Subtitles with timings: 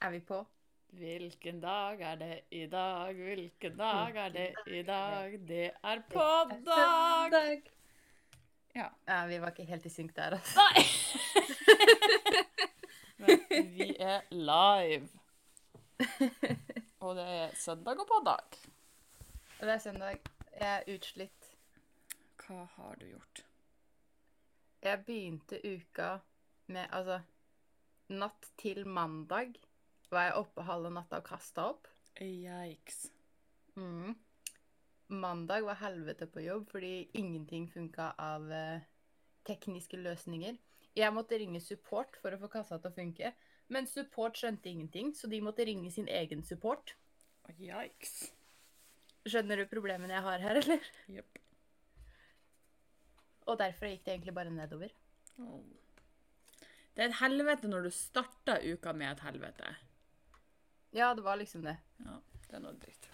[0.00, 0.46] Er vi på?
[0.96, 3.14] Hvilken dag er det i dag?
[3.14, 5.38] Hvilken dag er det i dag?
[5.48, 6.26] Det er på
[6.66, 7.62] dag!
[8.74, 8.88] Ja.
[9.06, 10.60] Ja, vi var ikke helt i synk der, altså.
[10.60, 10.84] Nei!
[13.24, 15.08] Men vi er live.
[17.00, 18.58] Og det er søndag og på dag.
[19.60, 20.20] Det er søndag.
[20.60, 21.54] Jeg er utslitt.
[22.44, 23.44] Hva har du gjort?
[24.84, 26.18] Jeg begynte uka
[26.66, 27.22] med Altså,
[28.12, 29.56] natt til mandag
[30.12, 31.88] var jeg oppe halve natta og kasta opp.
[32.22, 33.06] Yikes.
[33.76, 34.14] Mm.
[35.08, 38.86] Mandag var helvete på jobb fordi ingenting funka av eh,
[39.46, 40.56] tekniske løsninger.
[40.96, 43.32] Jeg måtte ringe support for å få kassa til å funke,
[43.68, 46.94] men support skjønte ingenting, så de måtte ringe sin egen support.
[47.52, 48.30] Yikes.
[49.26, 50.92] Skjønner du problemene jeg har her, eller?
[51.10, 51.42] Jepp.
[53.46, 54.94] Og derfor gikk det egentlig bare nedover.
[55.38, 55.60] Oh.
[56.96, 59.74] Det er et helvete når du starter uka med et helvete.
[60.96, 61.76] Ja, det var liksom det.
[62.00, 62.14] Ja,
[62.48, 63.08] det er noe dritt.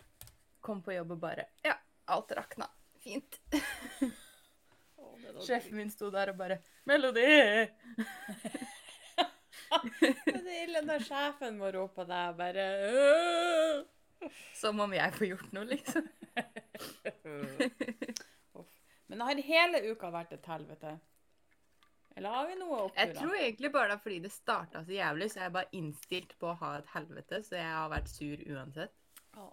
[0.62, 1.74] Kom på jobb og bare Ja,
[2.14, 2.68] alt rakna.
[3.02, 3.40] Fint.
[4.96, 7.26] Oh, Sjefen min sto der og bare Melodi!
[9.72, 15.12] Det er ille når sjefen må rope på deg og bare «Åh!» Som om jeg
[15.16, 16.04] får gjort noe, liksom.
[19.08, 20.90] Men det har hele uka vært et helvete?
[22.16, 25.30] Eller har vi noe Jeg tror egentlig bare det er fordi det starta så jævlig,
[25.32, 28.42] så jeg er bare innstilt på å ha et helvete, så jeg har vært sur
[28.52, 28.94] uansett.
[29.36, 29.48] Ja.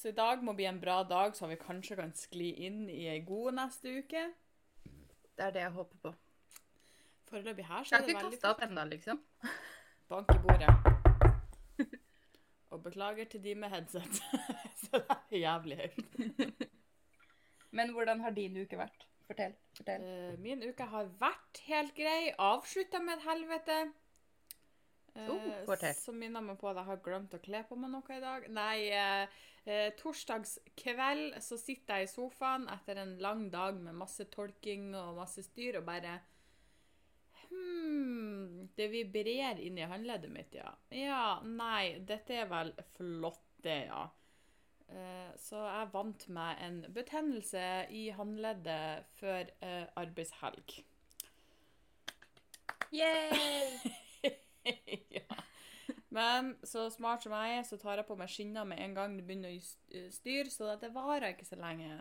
[0.00, 3.02] Så i dag må bli en bra dag, så vi kanskje kan skli inn i
[3.12, 4.28] ei god neste uke.
[5.36, 6.14] Det er det jeg håper på.
[7.30, 9.20] Foreløpig her så Jeg er har det ikke veldig kasta opp ennå, liksom.
[10.08, 10.72] bank i bordet.
[12.70, 14.22] Og beklager til de med headset.
[14.84, 16.70] så det er jævlig høyt.
[17.76, 19.09] Men hvordan har din uke vært?
[19.30, 19.52] Fortell.
[19.78, 20.02] fortell.
[20.02, 22.32] Eh, min uke har vært helt grei.
[22.34, 23.76] Avslutta med et helvete.
[25.20, 25.94] Oh, fortell.
[25.98, 28.46] som minner meg på at jeg har glemt å kle på meg noe i dag.
[28.54, 33.98] Nei, eh, eh, torsdags kveld så sitter jeg i sofaen etter en lang dag med
[33.98, 36.18] masse tolking og masse styr og bare
[37.50, 40.70] Hm Det vibrerer inni håndleddet mitt, ja.
[40.94, 44.04] Ja, nei, dette er vel flott, det, ja.
[44.90, 47.64] Eh, Så jeg vant meg en betennelse
[47.94, 50.80] i håndleddet før eh, arbeidshelg.
[52.90, 53.78] Yay!
[55.16, 55.38] ja.
[56.10, 59.14] Men så smart som jeg er, så tar jeg på meg skinner med en gang
[59.14, 62.00] det begynner å styre, så det varer ikke så lenge.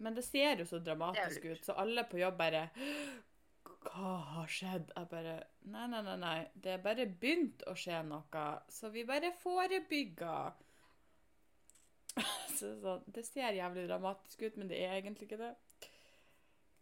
[0.00, 2.62] Men det ser jo så dramatisk ut, så alle på jobb bare
[3.90, 4.94] Hva har skjedd?
[4.96, 5.34] Jeg bare
[5.72, 6.38] Nei, nei, nei, nei.
[6.54, 10.54] Det er bare begynt å skje noe, så vi bare forebygger.
[12.58, 15.54] så, så, det ser jævlig dramatisk ut, men det er egentlig ikke det.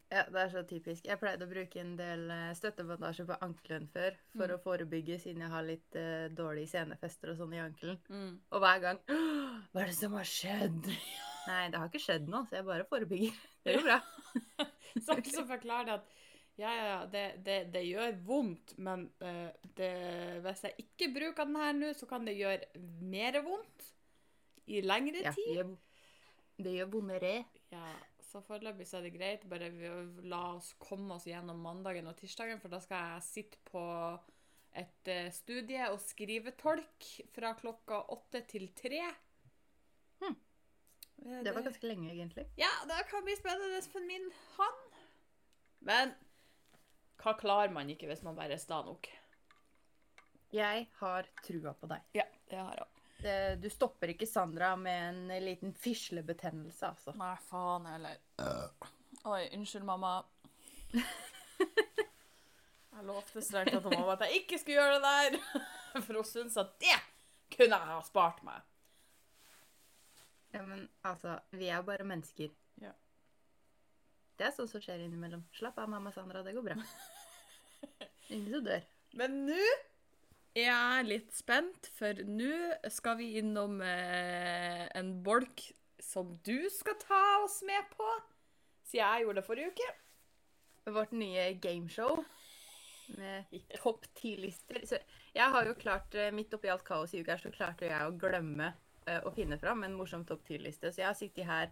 [0.08, 1.04] Ja, det er så typisk.
[1.04, 4.54] Jeg pleide å bruke en del eh, støttebandasje på ankelen før for Mm.
[4.54, 7.98] å forebygge, siden jeg har litt uh, dårlige senefester og sånn i ankelen.
[8.08, 8.38] Mm.
[8.54, 10.88] Og hver gang Hva er det som har skjedd?
[11.50, 13.36] Nei, det har ikke skjedd noe, så jeg bare forebygger.
[13.68, 13.98] Det går bra.
[15.04, 16.16] Sånn som forklarer det at
[16.58, 19.92] ja, ja, ja, det, det, det gjør vondt, men uh, det,
[20.42, 23.92] hvis jeg ikke bruker den her nå, så kan det gjøre mer vondt
[24.68, 25.52] i lengre Ja, det tid.
[25.56, 25.74] gjør,
[26.64, 27.32] det gjør vondere.
[27.72, 27.84] Ja,
[28.28, 29.46] så foreløpig så er det greit.
[29.48, 29.88] Bare vi,
[30.28, 33.82] la oss komme oss gjennom mandagen og tirsdagen, for da skal jeg sitte på
[34.78, 39.00] et eh, studie og skrive tolk fra klokka åtte til tre.
[40.20, 40.36] Hm.
[41.24, 42.44] Eh, Det var ganske lenge, egentlig.
[42.60, 44.84] ja, det kan bli spennende for min hånd.
[45.88, 46.12] Men
[47.22, 49.08] hva klarer man ikke hvis man bare er sta nok?
[50.54, 52.04] Jeg har trua på deg.
[52.16, 52.97] Ja, det har jeg.
[53.18, 57.14] Det, du stopper ikke Sandra med en liten fislebetennelse, altså.
[57.18, 58.20] Nei, faen heller.
[59.26, 60.20] Oi, unnskyld, mamma.
[62.98, 65.36] Jeg lovte strengt tatt mamma at jeg ikke skulle gjøre det der.
[66.06, 66.96] For hun syntes at det
[67.54, 68.64] kunne jeg ha spart meg.
[70.50, 72.50] Ja, men altså, vi er bare mennesker.
[72.82, 72.90] Ja.
[74.38, 75.44] Det er sånt som skjer innimellom.
[75.54, 76.76] Slapp av, mamma Sandra, det går bra.
[78.34, 78.90] Ingen som dør.
[79.22, 79.62] Men nå
[80.66, 82.54] er litt spent, for nå
[82.90, 85.62] skal vi innom eh, en bolk
[86.02, 88.08] som du skal ta oss med på,
[88.88, 89.88] siden jeg gjorde det forrige uke.
[90.88, 92.22] Vårt nye gameshow
[93.16, 93.44] med
[93.76, 94.84] topp ti-lister.
[95.34, 98.16] Jeg har jo klart, eh, midt oppi alt kaos i uka, så klarte jeg å
[98.16, 98.72] glemme
[99.06, 100.92] eh, å finne fram en morsom topp ti-liste.
[100.92, 101.70] Så jeg har sittet her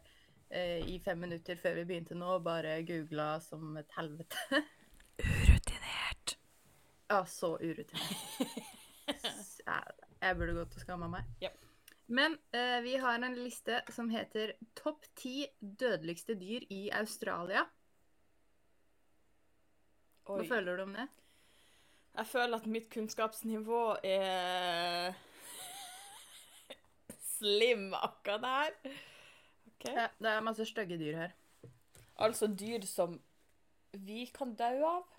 [0.50, 4.36] eh, i fem minutter før vi begynte nå, og bare googla som et helvete.
[7.08, 8.02] Ja, så urutinert.
[10.22, 11.28] Jeg, burde gått og skamma meg.
[11.42, 11.52] Ja.
[12.06, 17.66] Men eh, vi har en liste som heter 'Topp ti dødeligste dyr i Australia'.
[20.26, 20.48] Hva Oi.
[20.48, 21.06] føler du om det?
[22.16, 25.14] Jeg føler at mitt kunnskapsnivå er
[27.38, 28.94] slim akkurat her.
[29.74, 29.94] Okay.
[29.94, 31.36] Ja, det er masse stygge dyr her.
[32.16, 33.20] Altså dyr som
[33.92, 35.15] vi kan dø av?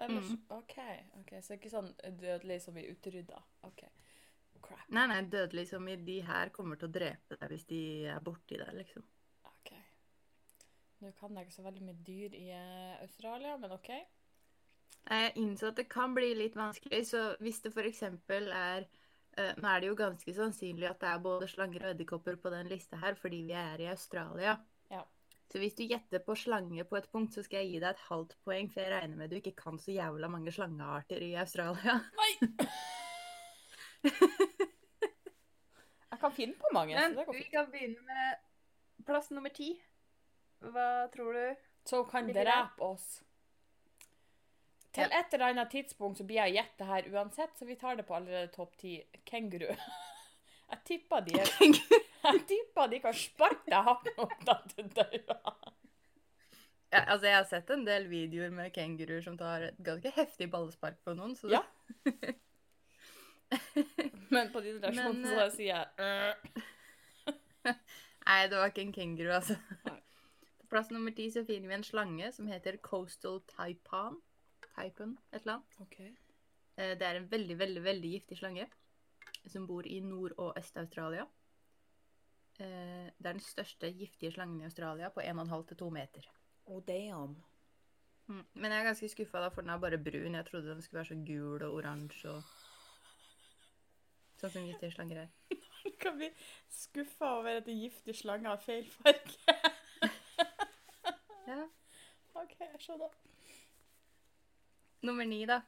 [0.00, 0.42] Eller Mm.
[0.48, 0.76] OK.
[1.20, 3.42] ok, Så ikke sånn dødelig som vi utrydda.
[3.66, 3.82] OK.
[4.62, 4.88] Crap.
[4.90, 7.80] Nei, nei, dødelig som i de her kommer til å drepe deg hvis de
[8.10, 9.04] er borti deg, liksom.
[9.44, 9.72] OK.
[11.00, 13.90] Nå kan jeg ikke så veldig mye dyr i eh, Australia, men OK.
[15.08, 18.02] Jeg innså at det kan bli litt vanskelig, så hvis det f.eks.
[18.02, 18.88] er
[19.38, 22.50] eh, Nå er det jo ganske sannsynlig at det er både slanger og edderkopper på
[22.52, 24.58] den lista her, fordi vi er i Australia.
[25.48, 28.02] Så hvis du gjetter på slange på et punkt, så skal jeg gi deg et
[28.10, 31.94] halvt poeng, for jeg regner med du ikke kan så jævla mange slangearter i Australia.
[32.18, 32.32] Nei!
[36.10, 36.98] jeg kan finne på mange.
[36.98, 39.72] Men det vi kan begynne med plass nummer ti.
[40.60, 41.64] Hva tror du?
[41.88, 43.22] Som kan drepe oss.
[44.92, 48.04] Til et eller annet tidspunkt så blir jeg gjette her uansett, så vi tar det
[48.08, 48.98] på allerede topp ti.
[49.24, 49.72] Kenguru.
[50.68, 51.48] Jeg tipper de er
[52.50, 55.18] tipper de kan sparke deg hardt nok til at du dør.
[56.88, 60.48] Ja, altså, jeg har sett en del videoer med kenguruer som tar et ganske heftig
[60.52, 61.34] ballespark på noen.
[61.36, 61.62] Så Ja.
[64.32, 65.86] Men på din reaksjon så eh, sier jeg.
[68.28, 69.56] Nei, det var ikke en kenguru, altså.
[69.88, 74.18] På plass nummer ti så finner vi en slange som heter Coastal Taipan.
[74.74, 75.78] Taipan, et eller annet.
[75.84, 75.98] OK.
[76.76, 78.68] Eh, Det er en veldig, veldig, veldig giftig slange
[79.48, 81.24] som bor i Nord- og Øst-Australia.
[82.58, 86.28] Eh, Det er den største giftige slangen i Australia på 1,5 til 2 meter.
[86.66, 87.36] Oh, damn.
[88.26, 88.44] Mm.
[88.54, 90.34] Men jeg er ganske skuffa, for den er bare brun.
[90.34, 92.42] Jeg trodde den skulle være så gul og oransje og
[94.38, 95.30] Sånn som giftige slanger er.
[95.50, 96.28] Nå kan bli
[96.70, 99.38] skuffa over at giftige giftig slange har feil farge.
[101.48, 101.62] Ja.
[102.36, 103.14] OK, jeg skjønner.
[105.08, 105.62] Nummer ni, da.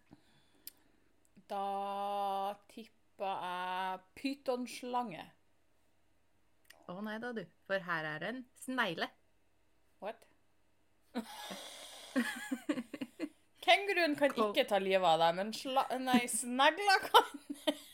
[1.49, 5.25] Da tipper jeg pytonslange.
[6.91, 7.45] Å nei da, du.
[7.69, 9.07] For her er en snegle.
[10.03, 10.25] What?
[13.65, 14.51] Kenguruen kan Cool.
[14.51, 17.31] ikke ta livet av deg, men sla nei, snegla kan.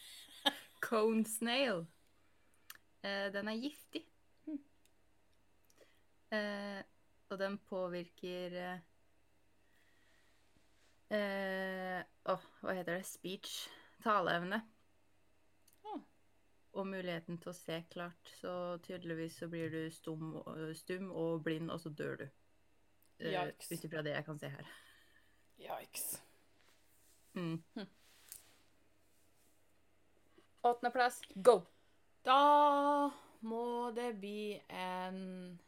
[0.87, 1.84] Cone snail.
[3.04, 4.04] Eh, den er giftig.
[4.46, 4.60] Hm.
[6.38, 6.82] Eh,
[7.31, 8.78] og den påvirker eh,
[11.19, 12.00] eh,
[12.31, 13.06] Åh, hva heter det?
[13.10, 13.58] Speech.
[14.06, 14.62] Taleevne.
[16.76, 18.32] Og muligheten til å se klart.
[18.40, 18.50] Så
[18.84, 22.26] tydeligvis så blir du stum, og- stum og blind, og så dør du.
[23.19, 23.70] Eh, Yikes.
[23.73, 24.67] Ut ifra det jeg kan se her.
[25.58, 26.20] Yikes.
[27.34, 27.62] Mm.
[27.76, 27.87] Hm.
[30.67, 31.61] Åttendeplass, go!
[32.26, 33.11] Da
[33.46, 35.58] må det bli en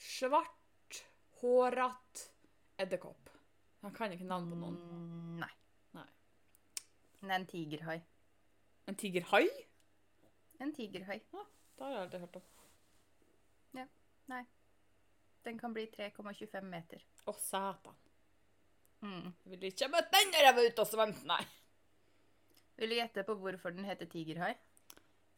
[0.00, 1.04] svart,
[1.42, 2.30] hårete
[2.80, 3.28] edderkopp.
[3.82, 4.78] Han kan ikke navnet på noen.
[4.80, 5.50] Mm, nei.
[5.96, 6.06] Nei.
[7.20, 7.98] Det er en tigerhai.
[8.88, 9.44] En tigerhai?
[10.60, 11.20] En tigerhai.
[11.32, 11.44] Ja,
[11.76, 12.42] Det har jeg aldri hørt om.
[13.74, 13.86] Ja.
[14.32, 14.44] Nei.
[15.44, 17.04] Den kan bli 3,25 meter.
[17.24, 17.96] Å, satan.
[19.00, 19.30] Mm.
[19.44, 21.40] Jeg ville ikke møtt den når jeg var ute og svømte, nei.
[22.80, 24.54] Vil du gjette på hvorfor den heter tigerhai?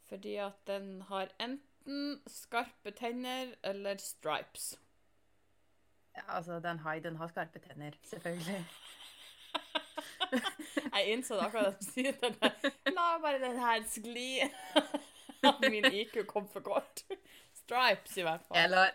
[0.08, 4.72] Fordi at den har enten skarpe tenner eller stripes.
[6.16, 8.64] Ja, altså, den hai, den har skarpe tenner, selvfølgelig.
[10.94, 12.50] Jeg innså det akkurat da du sier det.
[12.97, 14.28] La bare den her skli.
[15.49, 17.02] At min IQ kom for kort.
[17.62, 18.56] Stripes, i hvert fall.
[18.61, 18.92] Jeg lar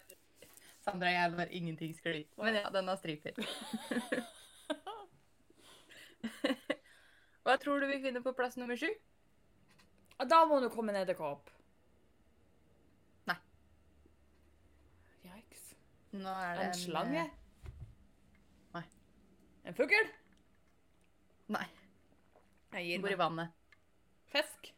[0.87, 2.21] Sandra, jeg lar ingenting skli.
[2.39, 3.35] Men ja, den har striper.
[7.47, 8.89] Hva tror du vi finner på plass nummer sju?
[10.27, 11.49] Da må du komme en edderkopp.
[13.29, 13.37] Nei.
[15.27, 15.65] Yikes.
[16.17, 17.25] Nå er det En slange?
[17.27, 17.29] eh,
[18.75, 18.83] Nei.
[19.67, 20.09] En fugl?
[21.47, 21.67] Nei.
[22.73, 23.21] Jeg gir bor i meg.
[23.21, 23.49] vannet.
[24.27, 24.73] Fisk?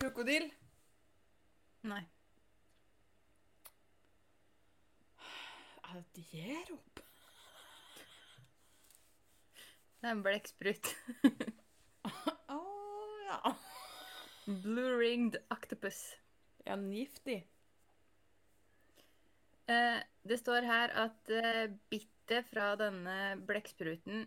[0.00, 0.46] krokodil?
[1.88, 2.04] Nei.
[5.88, 7.00] Jeg gir opp.
[9.98, 10.84] Det er en blekksprut.
[12.52, 12.58] Å
[13.28, 13.38] ja.
[14.48, 15.98] Blue ringed octopus.
[16.68, 17.40] Ja, giftig?
[19.68, 24.24] Det står her at eh, bittet fra denne blekkspruten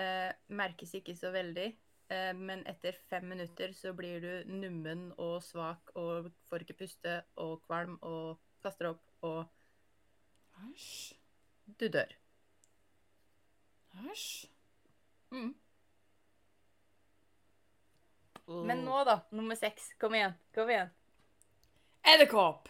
[0.00, 1.70] eh, merkes ikke så veldig.
[2.12, 7.18] Eh, men etter fem minutter så blir du nummen og svak og får ikke puste
[7.40, 9.44] og kvalm og kaster opp og
[10.62, 11.14] Æsj.
[11.80, 12.12] du dør.
[14.04, 14.46] Æsj.
[15.30, 15.54] Mm.
[18.46, 19.22] Men nå, da.
[19.32, 19.94] Nummer seks.
[19.98, 20.36] Kom igjen.
[20.54, 20.92] Kom igjen.
[22.04, 22.68] Edderkopp!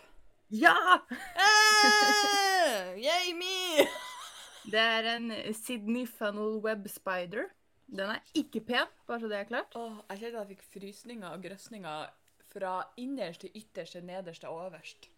[0.53, 0.77] Ja!
[1.17, 3.87] Eh, Yay me!
[4.69, 7.47] Det er en Sydney Funnel Web Spider.
[7.89, 9.73] Den er ikke pen, bare så det er klart.
[9.77, 12.13] Åh, jeg kjente at jeg fikk frysninger og grøsninger
[12.53, 15.09] fra innerst til ytterst til nederst til overst.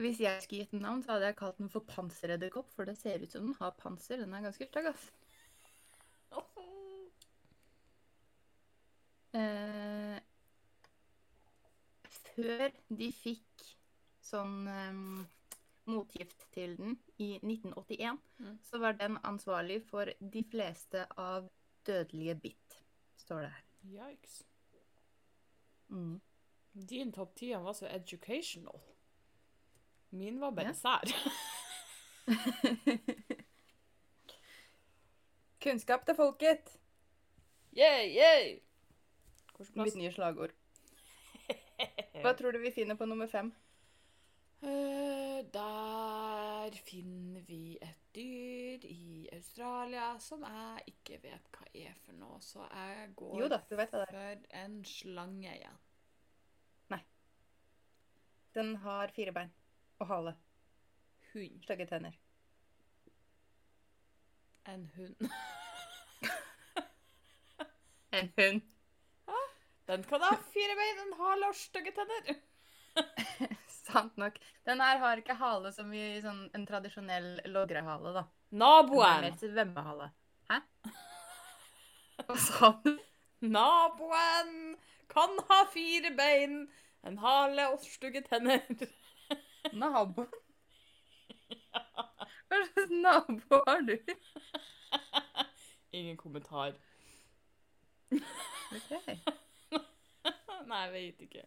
[0.00, 2.96] Hvis jeg skulle gitt den navn, så hadde jeg kalt den for panseredderkopp, for det
[2.96, 4.16] ser ut som den har panser.
[4.22, 5.10] Den er ganske stygg, ass.
[9.36, 10.20] Eh,
[12.32, 13.74] før de fikk
[14.28, 15.26] sånn um,
[15.88, 18.58] motgift til den i 1981, Mm.
[18.62, 21.48] så var den ansvarlig for de fleste av
[21.88, 22.76] dødelige bitt,
[23.18, 23.64] står det her.
[23.88, 24.36] Yikes.
[25.90, 26.20] Mm.
[26.88, 28.80] Din topp 10 var så educational.
[30.10, 30.72] Min var bare Ja.
[30.72, 31.04] sær.
[35.60, 36.76] Kunnskap til folket!
[37.76, 38.58] Yeah, yeah.
[39.74, 40.52] Mitt nye slagord.
[42.22, 43.50] Hva tror du vi finner på nummer fem?
[44.60, 52.16] Eh, der finner vi et dyr i Australia som jeg ikke vet hva er for
[52.18, 54.16] noe, så jeg går Jo da, du vet hva det er.
[54.16, 55.78] for en slange igjen.
[56.90, 57.00] Nei.
[58.58, 59.52] Den har fire bein
[60.02, 60.34] og hale.
[61.32, 61.62] Hund.
[61.62, 62.18] Stygge tenner.
[64.66, 65.22] En hund.
[68.18, 68.62] En hund.
[69.86, 72.34] Den kan ha fire bein, en hale og stygge tenner.
[73.88, 74.38] Sant nok.
[74.68, 78.24] Den her har ikke hale som i sånn en tradisjonell logrehale, da.
[78.62, 79.24] Naboen!
[79.24, 80.10] mer svømmehale.
[80.48, 80.60] Hæ?
[82.26, 82.94] Hva sa du?
[83.40, 84.76] Naboen
[85.12, 86.66] kan ha fire bein,
[87.06, 88.64] en hale og stygge tenner.
[89.72, 90.28] Naboen?
[92.48, 93.96] Hva slags nabo har du?
[95.92, 96.72] Ingen kommentar.
[98.12, 98.92] Ok.
[100.68, 101.44] Nei, jeg vet ikke.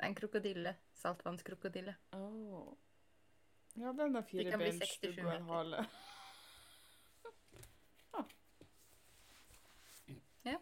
[0.00, 0.70] Det er en krokodille.
[0.96, 1.92] Saltvannskrokodille.
[2.16, 2.72] Oh.
[3.76, 5.90] Ja, den er De fire kan bli bein, 67 og en meter.
[10.48, 10.56] Ja.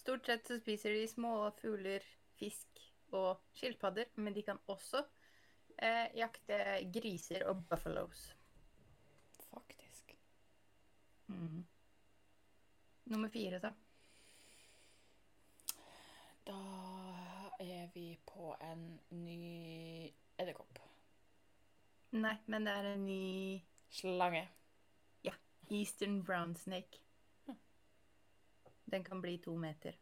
[0.00, 2.08] Stort sett så spiser de små fugler,
[2.40, 2.80] fisk
[3.12, 5.04] og skilpadder, men de kan også
[5.76, 6.58] eh, jakte
[6.88, 8.30] griser og buffaloes.
[9.50, 10.16] Faktisk.
[11.26, 11.66] Mm.
[13.12, 13.76] Nummer fire, så.
[16.44, 16.58] Da
[17.60, 20.78] er vi på en ny edderkopp.
[22.14, 23.62] Nei, men det er en ny
[23.94, 24.44] Slange.
[25.24, 25.32] Ja.
[25.70, 27.00] Eastern brown snake.
[28.90, 29.94] Den kan bli to meter.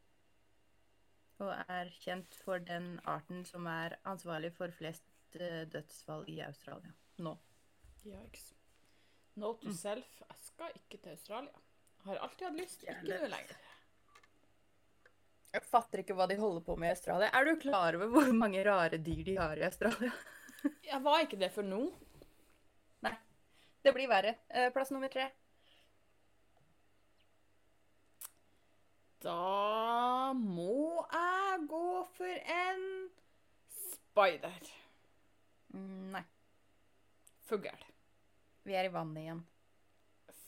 [1.43, 6.93] Og er kjent for den arten som er ansvarlig for flest eh, dødsfall i Australia
[7.23, 7.37] nå.
[8.05, 8.53] Yikes.
[9.37, 9.77] Note to Mm.
[9.77, 10.23] self.
[10.29, 11.53] Jeg skal ikke til Australia.
[12.05, 13.57] Har alltid hatt lyst, ikke nå lenger.
[15.53, 17.29] Jeg fatter ikke hva de holder på med i Australia.
[17.37, 20.13] Er du klar over hvor mange rare dyr de har i Australia?
[20.91, 21.83] Jeg var ikke det for nå.
[23.83, 24.37] Det blir verre.
[24.55, 25.25] Eh, Plass nummer tre.
[29.23, 32.85] Da må jeg gå for en
[33.75, 34.71] spider.
[35.75, 36.23] Mm, Nei,
[37.49, 37.83] Fugl.
[38.67, 39.43] vi er i vannet igjen.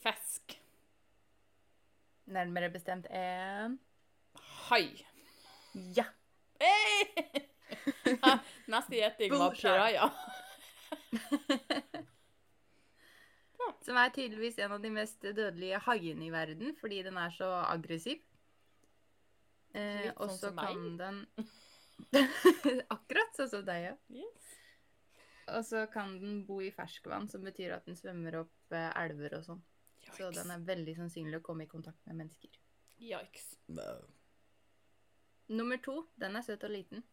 [0.05, 0.57] Fisk.
[2.39, 3.79] Nærmere bestemt en
[4.65, 5.07] Hai.
[5.73, 6.05] Ja!
[6.59, 7.05] Hey!
[8.67, 10.07] Neste gjeting var piraja.
[13.85, 17.51] Som er tydeligvis en av de mest dødelige haiene i verden, fordi den er så
[17.67, 18.23] aggressiv.
[19.77, 21.21] Eh, Litt og sånn så kan den
[22.97, 23.95] Akkurat sånn som deg, ja.
[24.17, 24.57] Yes.
[25.53, 29.37] Og så kan den bo i ferskvann, som betyr at den svømmer opp eh, elver
[29.43, 29.63] og sånn.
[30.09, 32.57] Så den er veldig sannsynlig å komme i kontakt med mennesker.
[32.97, 33.59] Yikes.
[35.49, 37.05] Nummer to, den er søt og liten.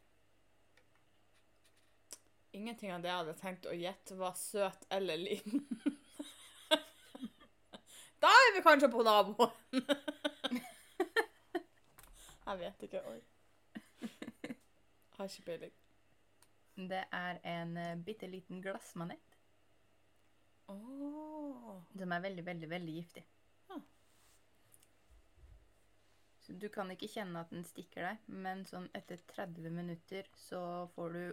[2.53, 5.65] Ingenting av det jeg hadde tenkt å gjette var søt eller liten.
[8.23, 9.83] da er vi kanskje på naboen.
[12.47, 13.03] jeg vet ikke.
[13.11, 13.19] Oi.
[15.17, 15.75] Har ikke peiling.
[16.91, 19.19] Det er en uh, bitte liten glassmanet
[20.71, 21.81] Oh.
[21.97, 23.23] som er veldig, veldig, veldig giftig.
[23.69, 23.81] Ah.
[26.39, 30.62] Så du kan ikke kjenne at den stikker deg, men sånn etter 30 minutter så
[30.96, 31.24] får du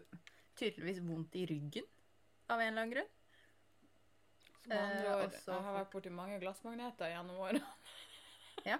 [0.58, 1.86] tydeligvis vondt i ryggen
[2.48, 3.10] av en eller annen grunn.
[4.68, 7.64] Som andre Eh, ord, og jeg har vært borti mange glassmagneter gjennom årene.
[8.72, 8.78] ja.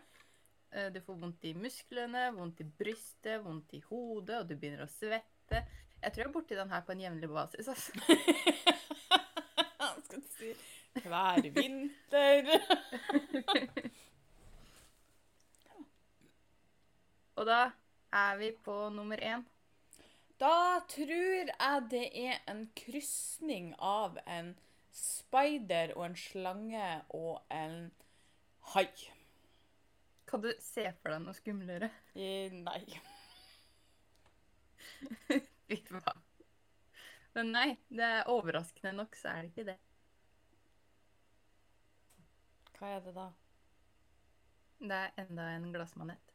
[0.93, 4.91] Du får vondt i musklene, vondt i brystet, vondt i hodet, og du begynner å
[4.93, 5.63] svette.
[6.03, 7.71] Jeg tror jeg er borti den her på en jevnlig basis.
[7.73, 7.91] Altså.
[10.05, 10.53] Skal du si
[11.05, 12.43] hver vinter.
[17.39, 17.61] Og da
[18.15, 19.45] er vi på nummer én.
[20.39, 24.53] Da tror jeg det er en krysning av en
[24.95, 27.91] spider og en slange og en
[28.75, 28.89] hai.
[30.29, 31.91] Kan du se for deg noe skumlere?
[32.15, 32.83] Eh, nei.
[35.69, 36.25] Fy faen.
[37.37, 39.77] Men nei, det er overraskende nok, så er det ikke det.
[42.79, 43.29] Hva er det da?
[44.79, 46.28] Det er enda en glassmanet.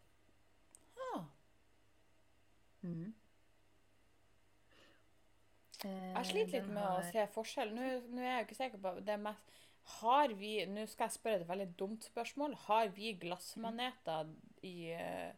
[5.84, 7.74] Eh, jeg sliter litt med med å se forskjell.
[7.76, 9.60] Nå, nå er jeg jo ikke sikker på det mest
[10.00, 12.56] Har vi Nå skal jeg spørre et veldig dumt spørsmål.
[12.68, 14.32] Har vi glassmaneter
[14.64, 15.34] i eh,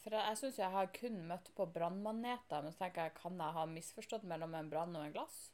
[0.00, 3.36] For jeg, jeg syns jeg har kun møtt på brannmaneter, men så tenker jeg, kan
[3.36, 5.50] jeg ha misforstått mellom en brann og en glass?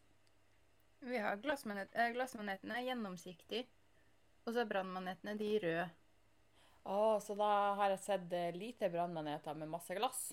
[1.03, 3.67] Vi har glassmanet, eh, glassmanetene er gjennomsiktige,
[4.45, 5.89] og så er brannmanetene de røde.
[6.87, 7.49] Å, så da
[7.81, 10.29] har jeg sett eh, lite brannmaneter med masse glass.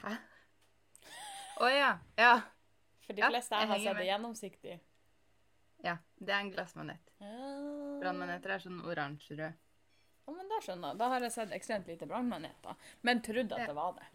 [0.00, 0.14] Hæ?
[1.60, 1.90] Å ja.
[2.18, 2.32] Ja.
[3.04, 4.78] For de Ja, fleste jeg jeg har sett, er gjennomsiktig.
[5.84, 7.12] Ja, det er en glassmanet.
[7.20, 7.52] Ja.
[8.00, 9.60] Brannmaneter er sånn oransjerød.
[10.24, 11.00] Ja, men da skjønner jeg.
[11.02, 13.66] Da har jeg sett ekstremt lite brannmaneter, men trodd at Ja.
[13.68, 14.08] det var det.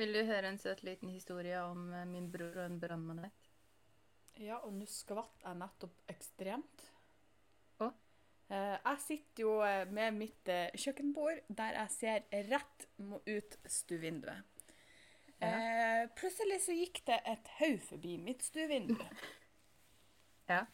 [0.00, 3.50] Vil du høre en søt liten historie om eh, min bror og en brannmanet?
[4.40, 6.86] Ja, og nå skvatt jeg nettopp ekstremt.
[8.52, 14.48] Eh, jeg sitter jo eh, med mitt eh, kjøkkenbord der jeg ser rett ut stuevinduet.
[15.42, 16.06] Ja.
[16.14, 18.98] Plutselig så gikk det et haug forbi mitt stuevindu.
[20.50, 20.64] Ja.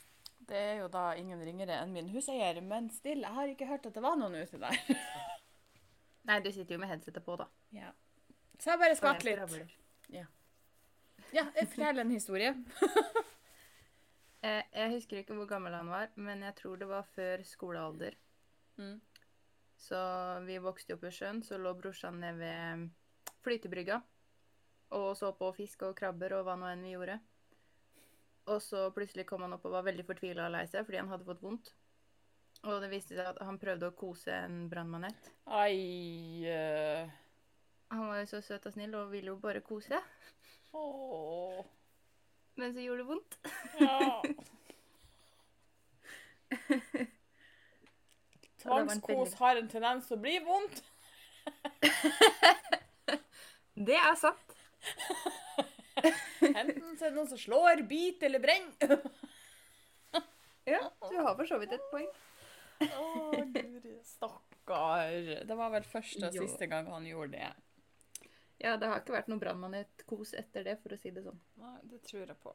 [0.48, 3.84] Det er jo da ingen ringere enn min huseier, men still, jeg har ikke hørt
[3.86, 4.78] at det var noen ute der.
[6.26, 7.46] Nei, du sitter jo med headsetet på, da.
[7.76, 7.92] ja.
[8.58, 9.76] Så jeg bare skvatt litt.
[10.10, 10.24] Ja.
[11.36, 12.56] Ja, fortell en historie.
[14.46, 18.18] Eh, jeg husker ikke hvor gammel han var, men jeg tror det var før skolealder.
[18.78, 19.00] Mm.
[19.78, 19.98] Så
[20.46, 22.88] vi vokste opp i sjøen, så lå brorsan ned ved
[23.42, 24.00] flytebrygga
[24.96, 27.18] og så på fisk og krabber og hva nå enn vi gjorde.
[28.48, 31.10] Og så plutselig kom han opp og var veldig fortvila og lei seg fordi han
[31.12, 31.72] hadde fått vondt.
[32.64, 35.32] Og det viste seg at han prøvde å kose en brannmanet.
[35.46, 37.18] Ai uh...
[37.92, 40.00] Han var jo så søt og snill og ville jo bare kose,
[40.76, 41.62] Åh.
[42.58, 43.38] Men så gjorde det vondt.
[43.78, 44.22] Ja.
[48.62, 50.82] Tvangskos har en tendens til å bli vondt.
[53.88, 54.54] Det er sant.
[56.48, 58.98] Enten så er det noen som slår, biter eller brenner.
[60.68, 62.08] Ja, du har for så vidt et poeng.
[62.84, 63.06] Å,
[63.54, 65.14] guri, stakkar.
[65.48, 67.48] Det var vel første og siste gang han gjorde det.
[68.58, 71.38] Ja, det har ikke vært noe brannmanet-kos etter det, for å si det sånn.
[71.62, 72.54] Nei, det tror jeg på.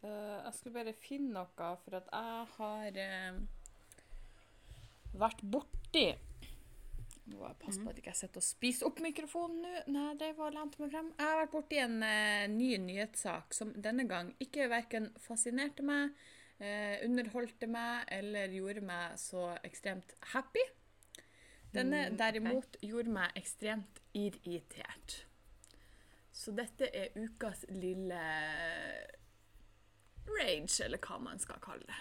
[0.00, 3.40] Uh, jeg skulle bare finne noe, for at jeg har uh,
[5.20, 6.08] vært borti
[7.30, 9.82] må jeg passe på at jeg ikke sitter og spiser opp mikrofonen nå.
[9.94, 11.12] Nei, det var lent meg frem.
[11.14, 16.16] Jeg har vært borti en uh, ny nyhetssak som denne gang ikke verken fascinerte meg,
[17.06, 20.60] underholdte meg eller gjorde meg så ekstremt happy.
[21.74, 25.24] Denne Mm, derimot gjorde meg ekstremt irritert.
[26.32, 28.20] Så dette er ukas lille
[30.30, 31.98] rage, eller hva man skal kalle det.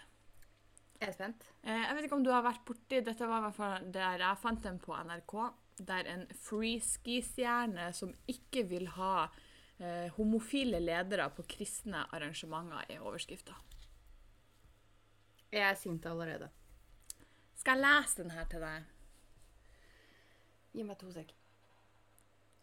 [0.99, 1.45] Jeg er spent.
[1.63, 4.19] Eh, jeg vet ikke om du har vært borti Dette var i hvert fall der
[4.19, 5.35] jeg fant den på NRK.
[5.87, 9.29] Der en freeski-stjerne som ikke vil ha
[9.79, 13.55] eh, homofile ledere på kristne arrangementer, er overskrifta.
[15.51, 16.49] Jeg er sint allerede.
[17.55, 18.83] Skal jeg lese den her til deg?
[20.75, 21.33] Gi meg to sek.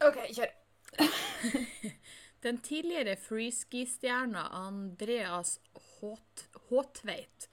[0.05, 0.51] OK, kjør.
[2.45, 5.57] Den tidligere freeski-stjerna Andreas
[5.97, 7.47] Håt- Håtveit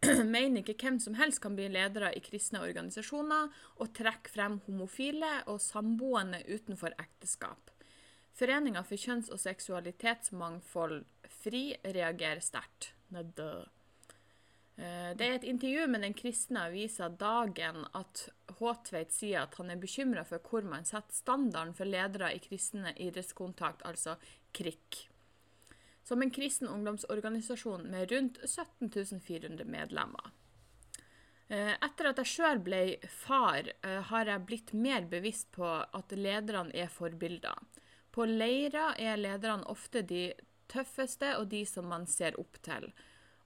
[0.34, 3.50] mener ikke hvem som helst kan bli ledere i kristne organisasjoner
[3.82, 7.74] og trekke frem homofile og samboende utenfor ekteskap.
[8.38, 11.02] Foreninga for kjønns- og seksualitetsmangfold
[11.42, 12.94] FRI reagerer sterkt.
[13.10, 13.66] Nødø.
[14.80, 18.28] Eh, Det er et intervju med den kristne avisa Dagen at
[18.60, 22.94] Håtveit sier at han er bekymra for hvor man setter standarden for ledere i kristne
[22.96, 24.16] idrettskontakt, altså
[24.56, 25.06] KRIK.
[26.02, 30.32] Som en kristen ungdomsorganisasjon med rundt 17 400 medlemmer.
[31.50, 36.16] Eh, Etter at jeg sjøl ble far, eh, har jeg blitt mer bevisst på at
[36.16, 37.58] lederne er forbilder.
[38.10, 40.32] På leirer er lederne ofte de
[40.68, 42.92] tøffeste og de som man ser opp til.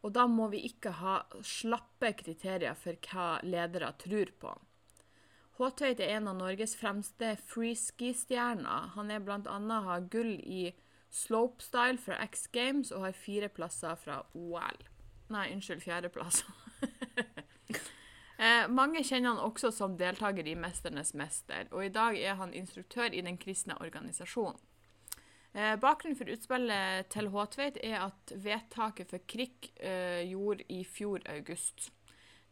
[0.05, 4.53] Og da må vi ikke ha slappe kriterier for hva ledere tror på.
[5.57, 8.90] Håtveit er en av Norges fremste freeski-stjerner.
[8.97, 9.59] Han er bl.a.
[9.87, 10.75] har gull i
[11.14, 14.83] slopestyle fra X Games og har fire plasser fra OL.
[15.33, 16.45] Nei, unnskyld, fjerdeplass.
[18.35, 22.51] Eh, mange kjenner han også som deltaker i 'Mesternes mester', og i dag er han
[22.53, 24.59] instruktør i den kristne organisasjonen.
[25.55, 31.23] Eh, bakgrunnen for utspillet til Håtveit er at vedtaket for KRIK eh, gjorde i fjor
[31.31, 31.93] august.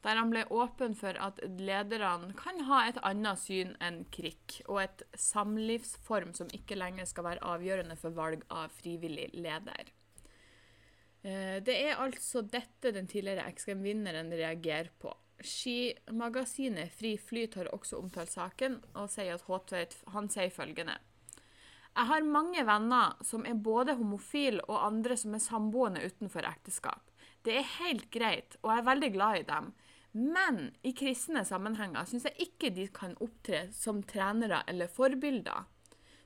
[0.03, 4.85] Der han ble åpen for at lederne kan ha et annet syn enn KRIK, og
[4.85, 9.91] et samlivsform som ikke lenger skal være avgjørende for valg av frivillig leder.
[11.27, 15.11] Eh, Det er altså dette den tidligere X Games-vinneren reagerer på.
[15.43, 21.01] Skimagasinet Fri Flyt har også omtalt saken, og sier at Håtveit han sier følgende.
[21.93, 27.05] Jeg har mange venner som er både homofile og andre som er samboende utenfor ekteskap.
[27.45, 29.73] Det er helt greit, og jeg er veldig glad i dem.
[30.13, 35.69] Men i kristne sammenhenger syns jeg ikke de kan opptre som trenere eller forbilder.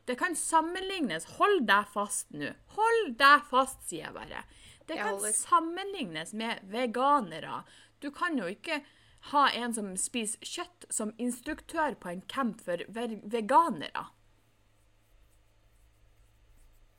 [0.06, 2.52] Det kan sammenlignes Hold deg fast nå.
[2.76, 4.44] Hold deg fast, sier jeg bare.
[4.86, 7.64] Det kan sammenlignes med veganere.
[7.98, 8.84] Du kan jo ikke
[9.32, 14.06] ha en som spiser kjøtt, som instruktør på en camp for veganere.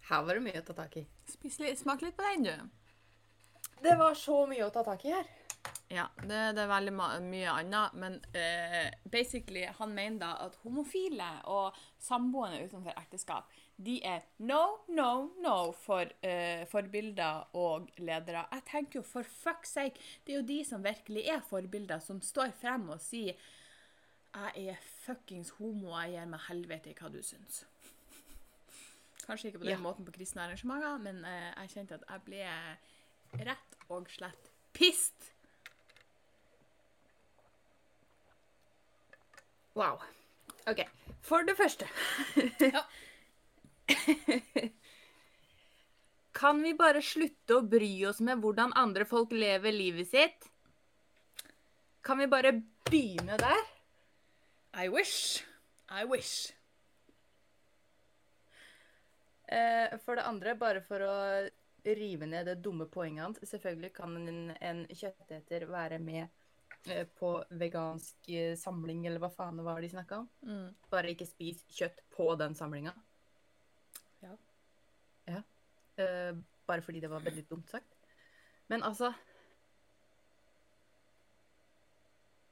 [0.08, 1.04] Her var det mye å ta tak i.
[1.28, 2.88] Spis litt, smak litt på den, du.
[3.84, 5.28] Det var så mye å ta tak i her.
[5.92, 6.94] Ja, det, det er veldig
[7.24, 13.98] mye annet, men uh, basically, han mener da at homofile og samboende utenfor ekteskap, de
[14.06, 15.12] er no, no,
[15.44, 18.46] no for uh, forbilder og ledere.
[18.52, 22.20] Jeg tenker jo, for fuck's sake, det er jo de som virkelig er forbilder, som
[22.24, 23.40] står frem og sier
[24.38, 27.64] jeg er fuckings homo, jeg gir meg helvete i hva du syns.
[29.28, 29.80] Kanskje ikke på den Ja.
[29.84, 35.32] måten på kristne arrangementer, men eh, jeg kjente at jeg ble rett og slett pissed.
[39.76, 40.00] Wow.
[40.68, 40.82] OK.
[41.22, 41.88] For det første
[42.74, 42.82] Ja.
[46.38, 50.50] Kan vi bare slutte å bry oss med hvordan andre folk lever livet sitt?
[52.06, 52.52] Kan vi bare
[52.88, 53.64] begynne der?
[54.78, 55.44] I wish.
[55.90, 56.52] I wish.
[59.48, 61.16] Eh, for det andre, bare for å
[61.96, 66.26] rive ned det dumme poenget hans Selvfølgelig kan en, en kjøtteter være med
[66.92, 67.30] eh, på
[67.62, 70.28] vegansk eh, samling, eller hva faen det var de snakka om.
[70.44, 70.68] Mm.
[70.92, 72.92] Bare ikke spis kjøtt på den samlinga.
[74.26, 74.36] Ja.
[75.32, 75.42] Ja.
[76.04, 76.36] Eh,
[76.68, 77.96] bare fordi det var veldig dumt sagt.
[78.68, 79.14] Men altså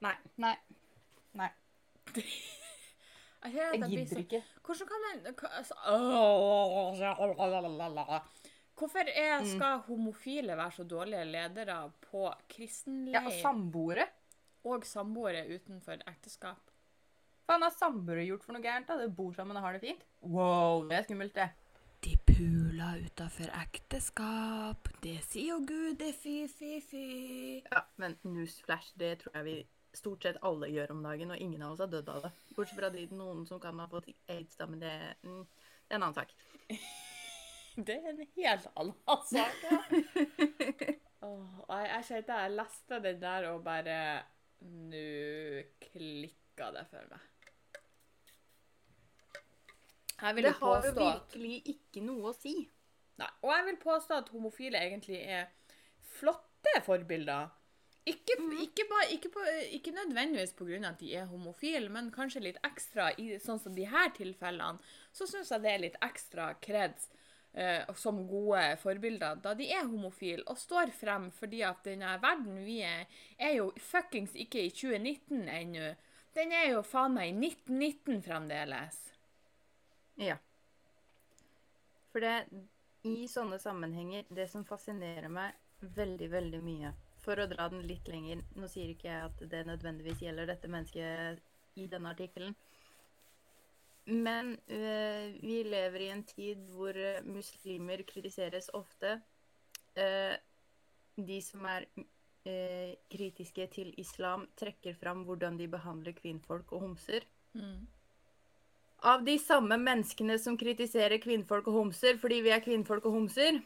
[0.00, 0.12] Nei.
[0.36, 0.56] Nei.
[1.36, 1.52] Nei.
[3.52, 4.42] Jeg, gidder ikke.
[4.66, 5.74] Hvordan kan man altså,
[8.76, 9.46] Hvorfor er, Mm.
[9.56, 12.26] skal homofile være så dårlige ledere på
[13.12, 14.06] Ja, og samboere.
[14.64, 16.58] og samboere utenfor ekteskap?
[17.46, 18.86] Faen har samboere gjort for noe gærent?
[18.88, 18.96] da?
[18.98, 20.02] De bor sammen og har det fint?
[20.22, 21.48] Wow, det er skummelt, det.
[22.04, 24.88] De pula utafor ekteskap.
[25.02, 27.62] Det sier jo Gud, det er fy, fy, fy.
[27.72, 31.62] Ja, men newsflash, det tror jeg vi stort sett alle gjør om dagen, og ingen
[31.64, 32.32] av oss har dødd av det.
[32.56, 34.92] Bortsett fra de, noen som kan ha fått aids, da, men det,
[35.24, 35.42] mm,
[35.88, 36.36] det er en annen sak.
[37.76, 38.94] Det er en helt annen
[39.28, 39.56] sak.
[39.68, 39.80] ja.
[41.28, 43.98] oh, jeg, kjente jeg leste den der og bare
[44.64, 45.02] Nå
[45.82, 47.26] klikka det for meg.
[50.40, 52.54] Det har jo virkelig ikke noe å si.
[53.20, 55.50] Nei, Og jeg vil påstå at homofile egentlig er
[56.16, 57.52] flotte forbilder.
[58.06, 59.42] Ikke, ikke, bare, ikke, på,
[59.74, 60.78] ikke nødvendigvis pga.
[60.88, 64.78] at de er homofile, men kanskje litt ekstra i sånn som de her tilfellene.
[65.12, 67.08] Så syns jeg det er litt ekstra kreds
[67.52, 72.60] eh, som gode forbilder, da de er homofile og står frem fordi at denne verden
[72.62, 75.88] vi er, er jo fuckings ikke i 2019 ennå.
[76.36, 79.00] Den er jo faen meg i 1919 fremdeles.
[80.20, 80.36] Ja.
[82.12, 82.36] For det,
[83.08, 85.58] i sånne sammenhenger, det som fascinerer meg
[85.96, 86.92] veldig, veldig mye
[87.26, 90.70] For å dra den litt lenger Nå sier ikke jeg at det nødvendigvis gjelder dette
[90.70, 91.42] mennesket
[91.76, 92.54] i denne artikkelen.
[94.06, 99.16] Men uh, vi lever i en tid hvor øh, muslimer kritiseres ofte.
[99.98, 100.36] Uh,
[101.16, 107.26] de som er uh, kritiske til islam, trekker fram hvordan de behandler kvinnfolk og homser.
[107.58, 107.82] Mm.
[109.02, 113.58] Av de samme menneskene som kritiserer kvinnfolk og homser fordi vi er kvinnfolk og homser.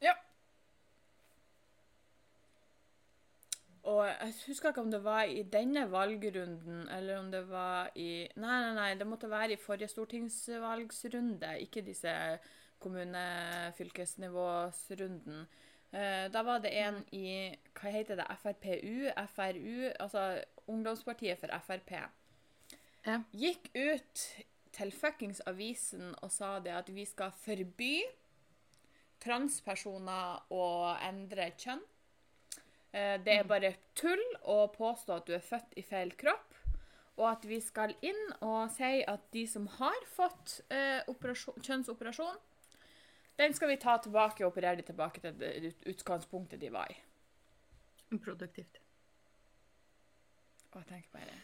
[0.00, 0.14] Ja.
[3.90, 8.28] Og jeg husker ikke om det var i denne valgrunden, eller om det var i
[8.36, 12.12] Nei, nei, nei, det måtte være i forrige stortingsvalgsrunde, ikke disse
[12.80, 15.46] kommune-fylkesnivåsrunden.
[15.92, 18.26] Eh, da var det en i Hva heter det?
[18.42, 19.10] FrPU?
[19.34, 19.90] FRU?
[19.98, 21.92] Altså Ungdomspartiet for Frp.
[23.06, 23.16] Ja.
[23.32, 24.26] Gikk ut
[24.76, 28.04] til fuckings avisen og sa det at vi skal forby
[29.20, 31.82] transpersoner å endre kjønn.
[32.92, 36.54] Eh, Det er bare tull å påstå at du er født i feil kropp,
[37.20, 42.38] og at vi skal inn og si at de som har fått eh, operasjon, kjønnsoperasjon,
[43.38, 46.96] den skal vi ta tilbake og operere de tilbake til det utgangspunktet de var i.
[48.18, 48.80] Produktivt.
[50.72, 51.38] Og jeg tenker bare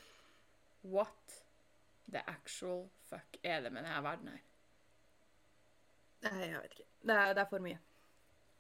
[0.86, 1.36] What
[2.10, 4.42] the actual fuck er det med denne verden her?
[6.26, 6.88] Nei, jeg vet ikke.
[7.06, 7.78] Det er, det er for mye.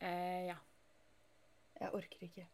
[0.00, 0.56] Eh, ja.
[1.80, 2.46] Jeg orker ikke.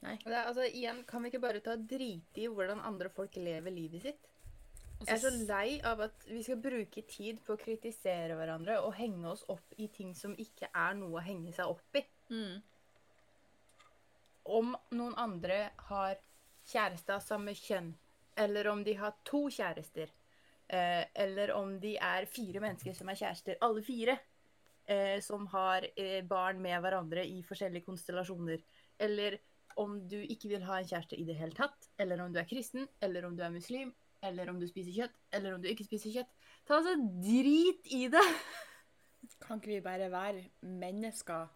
[0.00, 0.16] Nei.
[0.24, 4.04] Det altså, igjen, kan vi ikke bare ta drite i hvordan andre folk lever livet
[4.06, 4.30] sitt?
[5.00, 8.92] Jeg er så lei av at vi skal bruke tid på å kritisere hverandre og
[8.98, 12.04] henge oss opp i ting som ikke er noe å henge seg opp i.
[12.32, 12.58] mm.
[14.50, 15.58] Om noen andre
[15.90, 16.16] har
[16.66, 17.92] kjæreste av samme kjønn,
[18.40, 20.10] eller om de har to kjærester,
[20.68, 24.16] eh, eller om de er fire mennesker som er kjærester, alle fire,
[24.84, 28.64] eh, som har eh, barn med hverandre i forskjellige konstellasjoner,
[28.98, 29.38] eller
[29.78, 32.48] om du ikke vil ha en kjæreste i det hele tatt, eller om du er
[32.48, 35.86] kristen, eller om du er muslim, eller om du spiser kjøtt, eller om du ikke
[35.86, 36.32] spiser kjøtt.
[36.66, 38.26] Ta altså drit i det!
[39.40, 41.48] Kan ikke vi bare være mennesker?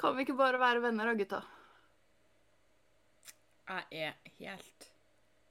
[0.00, 1.40] Kan vi ikke bare være venner da, gutta?
[3.70, 4.92] Jeg er helt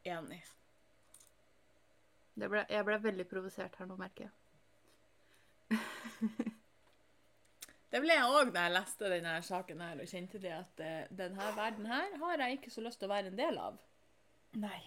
[0.03, 0.41] enig.
[2.39, 4.33] Det ble, jeg ble veldig provosert her nå, merker jeg.
[7.89, 11.07] Det ble jeg òg da jeg leste denne saken her og kjente det at eh,
[11.09, 13.79] denne verden her har jeg ikke så lyst til å være en del av.
[14.61, 14.81] Nei.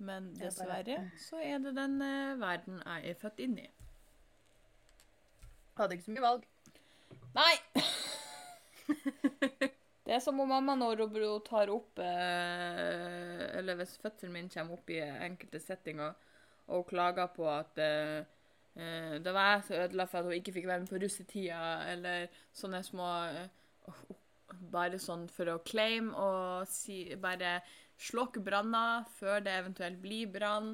[0.00, 3.66] Men er dessverre så er det den eh, verden jeg er født inn i.
[5.80, 6.46] Hadde ikke så mye valg.
[7.34, 7.54] Nei!
[10.10, 14.74] Det er som om mamma når hun tar opp eh, Eller hvis fødselen min kommer
[14.74, 16.16] opp i enkelte settinger,
[16.66, 17.78] og hun klager på at
[19.20, 22.42] det var jeg som ødela for at hun ikke fikk være med på russetida, eller
[22.56, 23.48] sånne små eh,
[24.70, 27.60] Bare sånn for å claim og si Bare
[28.00, 30.72] slokk branner før det eventuelt blir brann.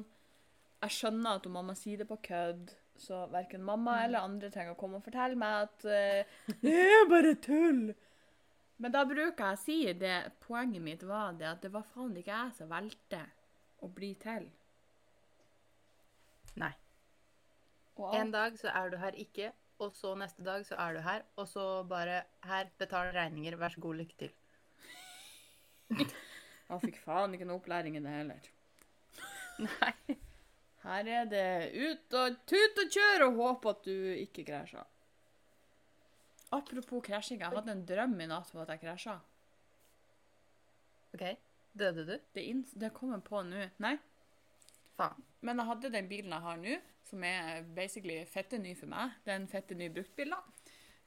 [0.81, 4.73] Jeg skjønner at hun mamma sier det på kødd, så verken mamma eller andre trenger
[4.73, 7.83] å komme og fortelle meg at eh, det er bare tull.
[8.77, 12.17] Men da bruker jeg å si det Poenget mitt var det at det var faen
[12.21, 13.23] ikke jeg som valgte
[13.81, 14.45] å bli til.
[16.61, 16.73] Nei.
[17.97, 21.01] Og En dag så er du her ikke, og så neste dag så er du
[21.05, 24.33] her, og så bare Her, betal regninger, vær så god, lykke til.
[26.67, 28.49] Jeg fikk faen ikke noe opplæring i det heller.
[29.63, 30.17] Nei.
[30.83, 34.85] Her er det ut og tut og kjør og håpe at du ikke krasjer.
[36.55, 39.17] Apropos krasjing, jeg hadde en drøm i natt om at jeg krasja.
[41.15, 41.25] OK.
[41.77, 42.13] Døde du?
[42.33, 42.43] Det,
[42.79, 43.67] det kommer på nå.
[43.83, 43.95] Nei,
[44.97, 45.25] Faen.
[45.45, 49.15] men jeg hadde den bilen jeg har nå, som er basically fette ny for meg.
[49.23, 50.41] Det er en fette ny bruktbil, da.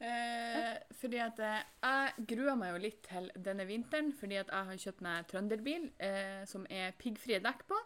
[0.01, 4.69] Eh, fordi at eh, jeg gruer meg jo litt til denne vinteren, fordi at jeg
[4.71, 7.81] har kjøpt meg trønderbil eh, som er piggfrie dekk på.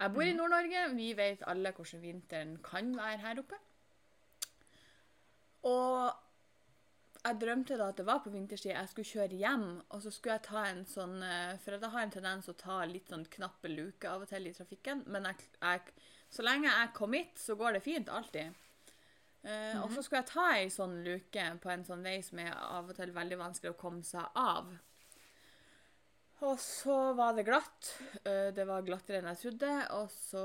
[0.00, 3.60] Jeg bor i Nord-Norge, vi vet alle hvordan vinteren kan være her oppe.
[5.68, 6.10] Og
[7.24, 10.34] jeg drømte da at det var på vinterstid, jeg skulle kjøre hjem, og så skulle
[10.36, 13.70] jeg ta en sånn eh, For jeg har en tendens å ta litt sånn knappe
[13.72, 15.94] luker av og til i trafikken, men jeg, jeg,
[16.34, 18.54] så lenge jeg kom hit, så går det fint, alltid.
[19.44, 22.54] Eh, Og så skulle jeg ta ei sånn luke på en sånn vei som er
[22.56, 24.72] av og til veldig vanskelig å komme seg av.
[26.44, 27.92] Og så var det glatt.
[28.26, 29.70] Uh, Det var glattere enn jeg trodde.
[29.96, 30.42] Og så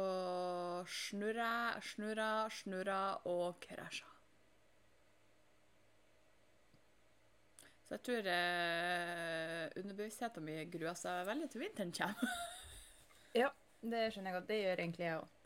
[0.86, 4.06] snurra snurra, snurra og krasja.
[7.88, 12.38] Så jeg tror uh, underbevisstheten min gruer seg veldig til vinteren kommer.
[13.38, 13.52] Ja,
[13.86, 14.48] det skjønner jeg godt.
[14.50, 15.39] Det gjør egentlig jeg òg.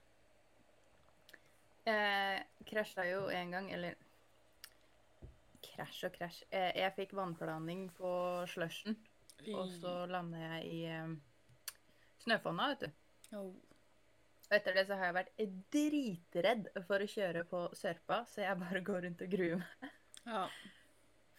[1.84, 4.00] Jeg krasja jo en gang, eller
[5.64, 6.44] Krasj og krasj.
[6.52, 8.10] Jeg, Jeg fikk vannplaning på
[8.52, 8.98] slushen,
[9.56, 11.14] og så landa jeg i eh,
[12.24, 13.38] snøfonna, vet du.
[13.40, 13.54] Oh.
[14.54, 15.42] Etter det så har jeg vært
[15.74, 19.98] dritredd for å kjøre på Sørpa, så jeg bare går rundt og gruer meg.
[20.28, 20.46] Ja.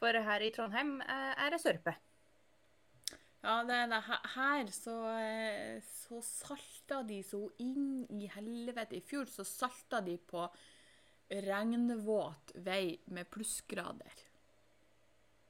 [0.01, 1.95] For her i Trondheim eh, er det Sørpe.
[3.45, 4.01] Ja, det det.
[4.07, 8.97] Her- Her så, eh, så salta de så inn i helvete.
[8.97, 10.47] I fjor så salta de på
[11.29, 14.23] regnvåt vei med plussgrader.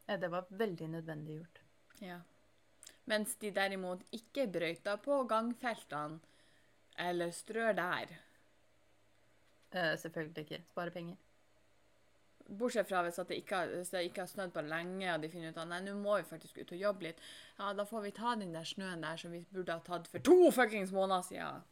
[0.06, 1.58] Ja, Det var veldig nødvendig gjort.
[2.00, 2.20] Ja.
[3.06, 6.20] Mens de derimot ikke brøyta på gangfeltene
[6.98, 8.12] eller strør der.
[9.72, 10.62] Eh, selvfølgelig ikke.
[10.70, 11.16] Spare penger.
[12.48, 15.28] Bortsett fra hvis, det ikke, har- hvis det ikke har snødd på lenge, og de
[15.32, 17.22] finner ut at nei, nå må vi faktisk ut og jobbe litt.
[17.58, 20.18] Ja, da får vi ta den der snøen der som vi burde ha tatt for
[20.18, 21.62] to fuckings måneder siden.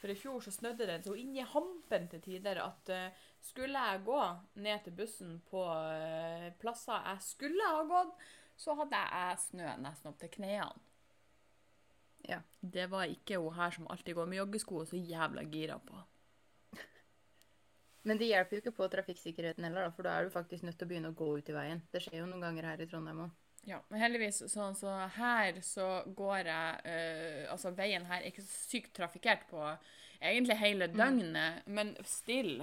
[0.00, 3.82] For i fjor så snødde det så inn i hampen til tider at uh, skulle
[3.90, 4.20] jeg gå
[4.54, 8.14] ned til bussen på uh, plasser jeg skulle ha gått,
[8.56, 10.80] så hadde jeg snø nesten opp til knærne.
[12.28, 12.40] Ja.
[12.60, 16.00] Det var ikke hun her som alltid går med joggesko og så jævla gira på.
[18.08, 20.78] Men det hjelper jo ikke på trafikksikkerheten heller, da, for da er du faktisk nødt
[20.80, 21.82] til å begynne å gå ut i veien.
[21.92, 23.38] Det skjer jo noen ganger her i Trondheim òg.
[23.68, 25.86] Ja, men heldigvis sånn så her så
[26.16, 29.60] går jeg øh, Altså veien her er ikke så sykt trafikkert på
[30.16, 32.62] egentlig hele døgnet, men still.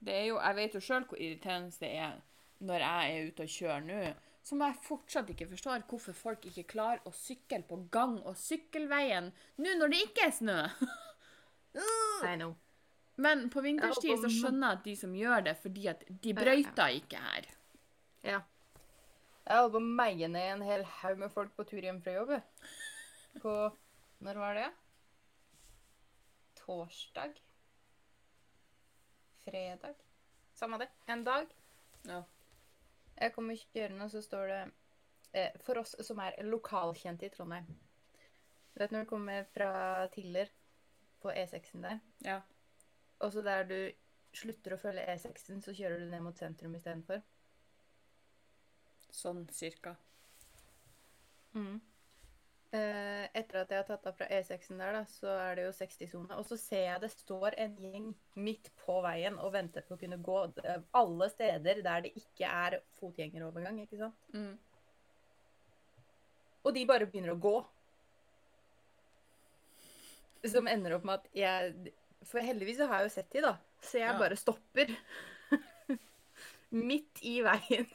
[0.00, 2.16] Det er jo Jeg vet jo sjøl hvor irriterende det er
[2.64, 4.02] når jeg er ute og kjører nå,
[4.46, 9.28] som jeg fortsatt ikke forstår hvorfor folk ikke klarer å sykle på gang- og sykkelveien
[9.60, 10.60] nå når det ikke er snø.
[12.30, 12.54] I know.
[13.16, 16.98] Men på vinterstid så skjønner jeg at de som gjør det, fordi at de brøyter
[16.98, 17.48] ikke her.
[18.26, 18.40] Ja.
[19.46, 22.16] Jeg holdt på å meie ned en hel haug med folk på tur hjem fra
[22.18, 22.34] jobb.
[23.40, 23.54] På
[24.26, 24.68] Når var det?
[26.60, 27.36] Torsdag?
[29.44, 30.00] Fredag?
[30.56, 30.88] Samme det.
[31.06, 31.52] En dag.
[32.08, 32.22] Ja.
[33.16, 34.60] Jeg kommer kjørende, og så står det
[35.32, 37.68] eh, For oss som er lokalkjente i Trondheim
[38.74, 39.70] Du vet når du kommer fra
[40.12, 40.50] Tiller
[41.22, 42.40] på E6-en der, ja.
[43.20, 43.78] Og så der du
[44.36, 47.22] slutter å følge E6-en, så kjører du ned mot sentrum istedenfor?
[49.14, 49.94] Sånn cirka.
[51.56, 51.78] Mm.
[52.76, 55.74] Eh, etter at jeg har tatt av fra E6-en der, da, så er det jo
[55.78, 56.36] 60-sone.
[56.36, 60.00] Og så ser jeg det står en gjeng midt på veien og venter på å
[60.00, 60.40] kunne gå
[61.00, 64.28] alle steder der det ikke er fotgjengerovergang, ikke sant?
[64.34, 64.56] Mm.
[66.66, 67.56] Og de bare begynner å gå.
[70.50, 71.94] Som ender opp med at jeg
[72.26, 73.54] For heldigvis har jeg jo sett de, da.
[73.82, 74.18] Så jeg Ja.
[74.18, 74.90] bare stopper.
[76.70, 77.86] Midt i veien.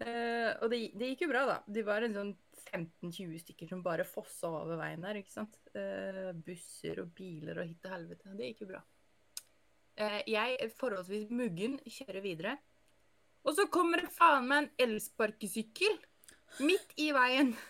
[0.00, 1.56] uh, og det, det gikk jo bra, da.
[1.66, 2.32] De var en sånn
[2.70, 5.58] 15-20 stykker som bare fossa over veien der, ikke sant.
[5.74, 8.36] Uh, busser og biler og hit og helvete.
[8.38, 8.82] Det gikk jo bra.
[10.00, 12.56] Uh, jeg, forholdsvis muggen, kjører videre.
[13.44, 15.98] Og så kommer det faen meg en elsparkesykkel
[16.64, 17.54] midt i veien.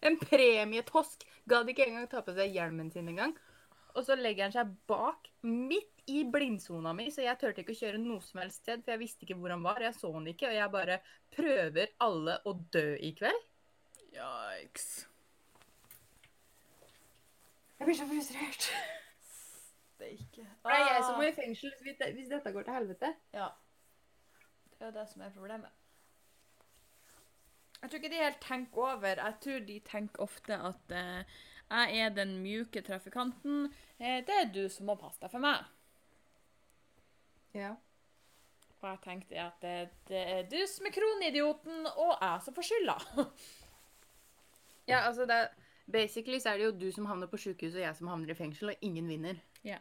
[0.00, 1.26] En premietosk.
[1.50, 3.34] Gadd ikke engang ta på seg hjelmen sin engang.
[3.98, 7.80] Og så legger han seg bak, midt i blindsona mi, så jeg turte ikke å
[7.80, 9.82] kjøre noe som helst sted, for jeg visste ikke hvor han var.
[9.82, 10.98] Jeg så han ikke, og jeg bare
[11.34, 13.48] prøver alle å dø i kveld.
[14.10, 14.88] Yikes.
[17.80, 18.70] Jeg blir så frustrert.
[19.94, 20.44] Steike.
[20.44, 23.12] er det er jeg som må i fengsel hvis dette går til helvete.
[23.36, 23.50] Ja.
[24.70, 25.79] Det er jo det som er problemet.
[27.80, 29.22] Jeg tror ikke de helt tenker over.
[29.24, 31.38] Jeg tror de tenker ofte at eh,
[31.70, 33.70] jeg er den mjuke trafikanten.
[33.98, 35.64] Eh, det er du som må passe deg for meg.
[37.56, 37.74] Ja.
[38.80, 39.74] Og jeg tenkte at det,
[40.08, 42.96] det er du som er kronidioten, og jeg som får skylda.
[44.92, 45.50] ja, altså det er,
[45.90, 48.36] Basically så er det jo du som havner på sjukehus, og jeg som havner i
[48.38, 49.40] fengsel, og ingen vinner.
[49.64, 49.80] ja.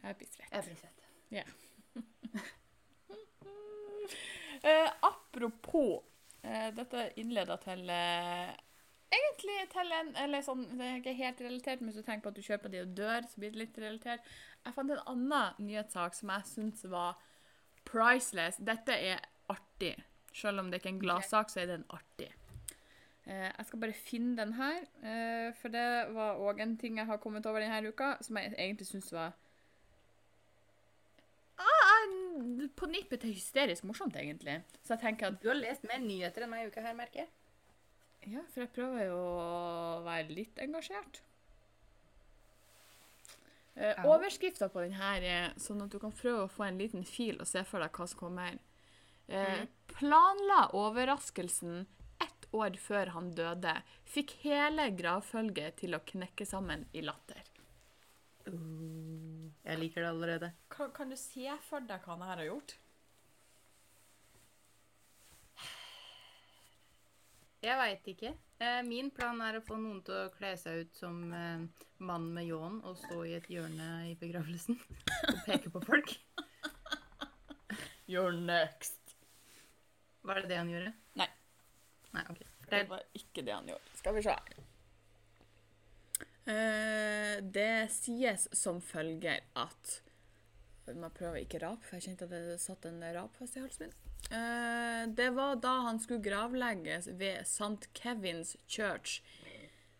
[0.00, 0.52] Jeg er svett.
[0.52, 1.02] Jeg blir svett.
[1.30, 1.42] Ja.
[4.62, 6.02] Eh, apropos
[6.42, 8.50] eh, Dette innleder til eh,
[9.10, 12.32] Egentlig til en Eller sånn, det er ikke helt relatert, men hvis du tenker på
[12.32, 14.28] at du kjører på de og dør, så blir det litt relatert.
[14.62, 17.18] Jeg fant en annen nyhetssak som jeg syns var
[17.88, 18.60] priceless.
[18.62, 19.96] Dette er artig.
[20.30, 22.28] Selv om det ikke er en gladsak, så er den artig.
[23.26, 27.06] Eh, jeg skal bare finne den her, eh, for det var òg en ting jeg
[27.06, 29.34] har kommet over denne uka, som jeg egentlig syns var
[32.76, 34.58] på nippet til hysterisk morsomt, egentlig.
[34.84, 37.24] Så jeg tenker at Du har lest mer nyheter enn meg i uka her, merker
[37.24, 37.28] jeg.
[38.34, 41.22] Ja, for jeg prøver jo å være litt engasjert.
[43.76, 44.02] Eh, Ja.
[44.04, 47.38] Overskrifta på den her er sånn at du kan prøve å få en liten fil
[47.40, 48.58] og se for deg hva som kommer.
[49.28, 51.86] Eh, planla overraskelsen
[52.20, 53.82] ett år før han døde.
[54.04, 57.42] Fikk hele gravfølget til å knekke sammen i latter.
[59.70, 60.48] Jeg liker det allerede.
[60.74, 62.72] Kan, kan du se for deg hva han her har gjort?
[67.60, 68.30] Jeg veit ikke.
[68.64, 71.66] Eh, Min plan er å få noen til å kle seg ut som eh,
[72.08, 76.14] mann med ljåen og stå i et hjørne i begravelsen og peke på folk.
[78.10, 78.96] You're next.
[80.26, 80.94] Var det det han gjorde?
[81.20, 81.28] Nei.
[82.16, 82.40] Nei, ok.
[82.72, 83.94] Det var ikke det han gjorde.
[84.00, 84.58] Skal vi se her.
[86.48, 89.98] Eh, det sies som følger at
[90.88, 93.58] Jeg må prøve å ikke rape, for jeg kjente at det satt en rap fast
[93.58, 93.92] i halsen min.
[94.34, 97.90] Eh, det var da han skulle gravlegges ved St.
[97.94, 99.20] Kevins Church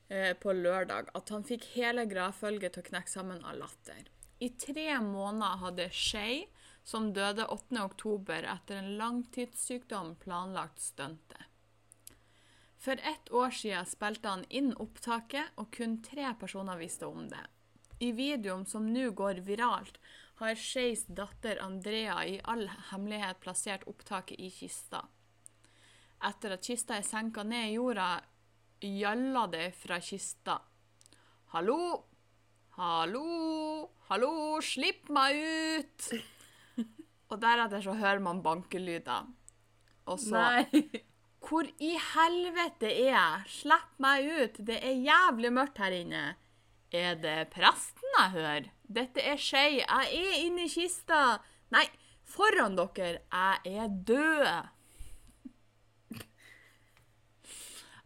[0.09, 4.09] eh, på lørdag, at han fikk hele gravfølget til å knekke sammen av latter.
[4.41, 6.47] I tre måneder hadde Shay,
[6.83, 7.77] som døde 8.
[7.85, 11.50] oktober etter en langtidssykdom, planlagt stuntet.
[12.81, 17.43] For ett år siden spilte han inn opptaket, og kun tre personer visste om det.
[18.01, 19.99] I videoen som nå går viralt,
[20.41, 25.03] har Skeis datter Andrea i all hemmelighet plassert opptaket i kista.
[26.25, 28.09] Etter at kista er senka ned i jorda,
[28.81, 30.57] gjalla det fra kista.
[31.53, 31.77] Hallo?
[32.81, 33.27] Hallo?
[34.09, 34.33] Hallo,
[34.65, 36.09] slipp meg ut!
[37.31, 39.29] Og deretter så hører man bankelyder.
[40.09, 41.05] Og så Nei.
[41.51, 43.47] Hvor i helvete er jeg?
[43.51, 44.59] Slipp meg ut!
[44.69, 46.21] Det er jævlig mørkt her inne.
[46.95, 48.69] Er det presten jeg hører?
[48.87, 49.81] Dette er Skei.
[49.81, 51.41] Jeg er inne i kista.
[51.75, 51.89] Nei,
[52.23, 53.19] foran dere.
[53.35, 54.47] Jeg er død.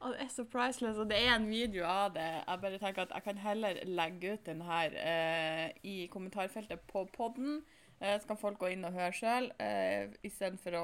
[0.05, 2.25] Det er så priceless, og det er en video av det.
[2.47, 7.05] Jeg bare tenker at jeg kan heller legge ut den her eh, i kommentarfeltet på
[7.13, 7.61] podden.
[8.05, 10.83] Eh, så kan folk gå inn og høre sjøl, eh, istedenfor å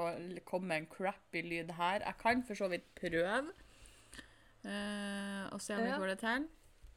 [0.49, 2.01] komme med en crappy lyd her.
[2.07, 3.53] Jeg kan for så vidt prøve
[4.64, 5.99] eh, og se om vi Ja.
[6.01, 6.49] får det til.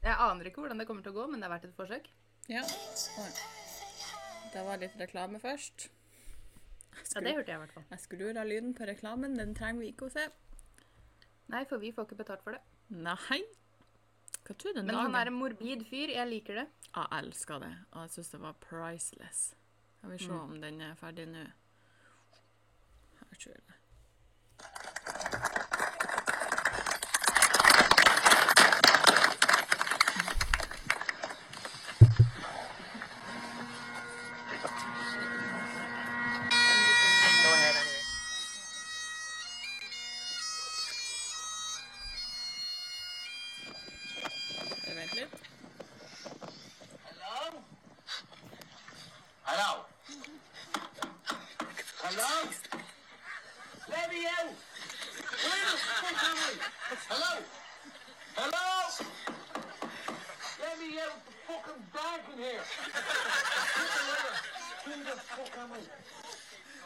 [0.04, 2.06] Jeg aner ikke hvordan det kommer til å gå, men det er verdt et forsøk.
[2.48, 2.62] Ja.
[4.52, 5.88] Det var litt reklame først.
[6.94, 7.84] Jeg Ja, det hørte jeg i hvert fall.
[7.90, 9.34] jeg skrur av lyden på reklamen.
[9.36, 10.28] Den trenger vi ikke å se.
[11.48, 12.60] Nei, for vi får ikke betalt for det.
[12.90, 13.42] Nei.
[14.44, 15.12] Hva tror du den Men dagen?
[15.12, 16.08] han er en morbid fyr.
[16.14, 16.68] Jeg liker det.
[16.94, 19.54] Jeg elsker det, og jeg syns det var priceless.
[20.04, 20.40] Jeg vi se Mm.
[20.40, 21.38] om den er ferdig nå.
[23.20, 23.62] Her tror jeg
[57.08, 57.38] Hello?
[58.34, 58.70] Hello?
[60.60, 61.18] Let me out!
[61.24, 62.64] The fucking dark in here!
[64.84, 65.78] Where the fuck am I?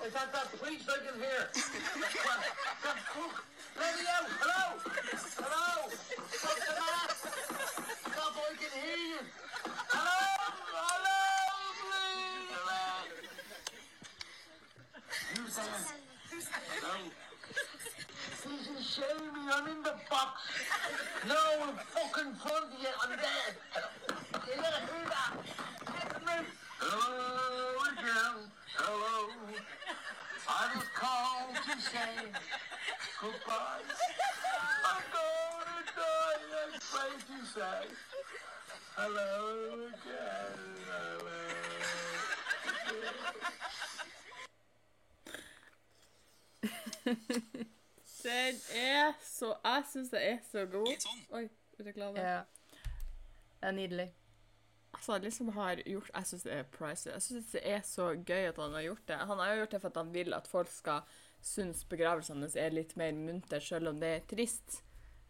[0.06, 1.48] Is that that priest I can hear?
[1.54, 1.60] The
[2.20, 2.44] fuck?
[3.78, 4.28] Let me out!
[4.40, 4.64] Hello?
[5.38, 5.88] Hello?
[5.88, 7.14] What's the matter?
[8.12, 9.20] Stop, I can hear you!
[9.88, 10.20] Hello?
[10.76, 11.20] Hello?
[11.80, 12.52] Please!
[12.60, 12.92] Hello?
[15.34, 17.27] Who's there?
[18.48, 18.56] Hello?
[18.56, 20.40] This is Shamey, I'm in the box.
[21.26, 21.34] No,
[21.68, 22.70] in fucking front of
[23.02, 23.54] I'm dead.
[24.46, 25.32] You gotta hear that.
[26.78, 28.38] Hello again.
[28.76, 29.16] Hello.
[30.48, 32.14] I was called to say
[33.20, 33.84] goodbye.
[34.84, 37.80] I'm gonna die, I'm afraid to say.
[38.96, 39.38] Hello
[39.88, 40.58] again.
[47.04, 47.64] Hello.
[48.22, 51.06] Den er så Jeg syns det er så god.
[51.38, 51.44] Oi,
[51.86, 52.20] reklame.
[52.20, 52.40] Ja.
[53.60, 54.08] Det er nydelig.
[54.94, 57.14] Altså, liksom har gjort Jeg syns det er priceless.
[57.14, 59.16] Jeg syns det er så gøy at han har gjort det.
[59.30, 61.00] Han har jo gjort det for at han vil at folk skal
[61.44, 64.80] synes begravelsene hans er litt mer munter, selv om det er trist.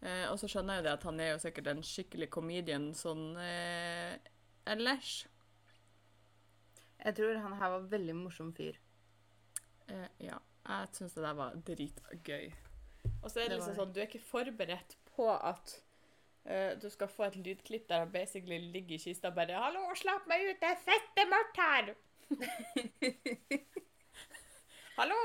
[0.01, 2.87] Eh, og så skjønner jeg jo det at han er jo sikkert en skikkelig comedian
[2.97, 4.15] sånn eh,
[4.69, 5.27] ellers.
[6.99, 8.79] Jeg tror han her var veldig morsom fyr.
[9.87, 10.39] Eh, ja.
[10.69, 12.49] Jeg syns det der var dritgøy.
[13.21, 15.83] Og så er det, Det liksom sånn, du er ikke forberedt på at
[16.49, 19.81] uh, du skal få et lydklipp der han basically ligger i kista og bare 'Hallo,
[19.95, 21.95] slapp meg ut, det er fette mørkt her!'
[24.99, 25.15] Hallo,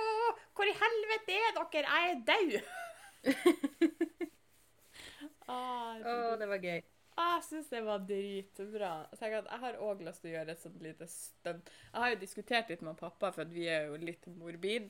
[0.54, 1.90] hvor i helvete er dere?
[1.90, 2.52] Jeg er død!
[5.50, 6.80] ah, Å, det var gøy.
[7.14, 8.92] Ah, Jeg syns det var dritbra.
[9.20, 11.64] Jeg jeg har òg lyst til å gjøre et sånt lite stunt.
[11.92, 14.84] Jeg har jo diskutert litt med pappa, for vi er jo litt morbid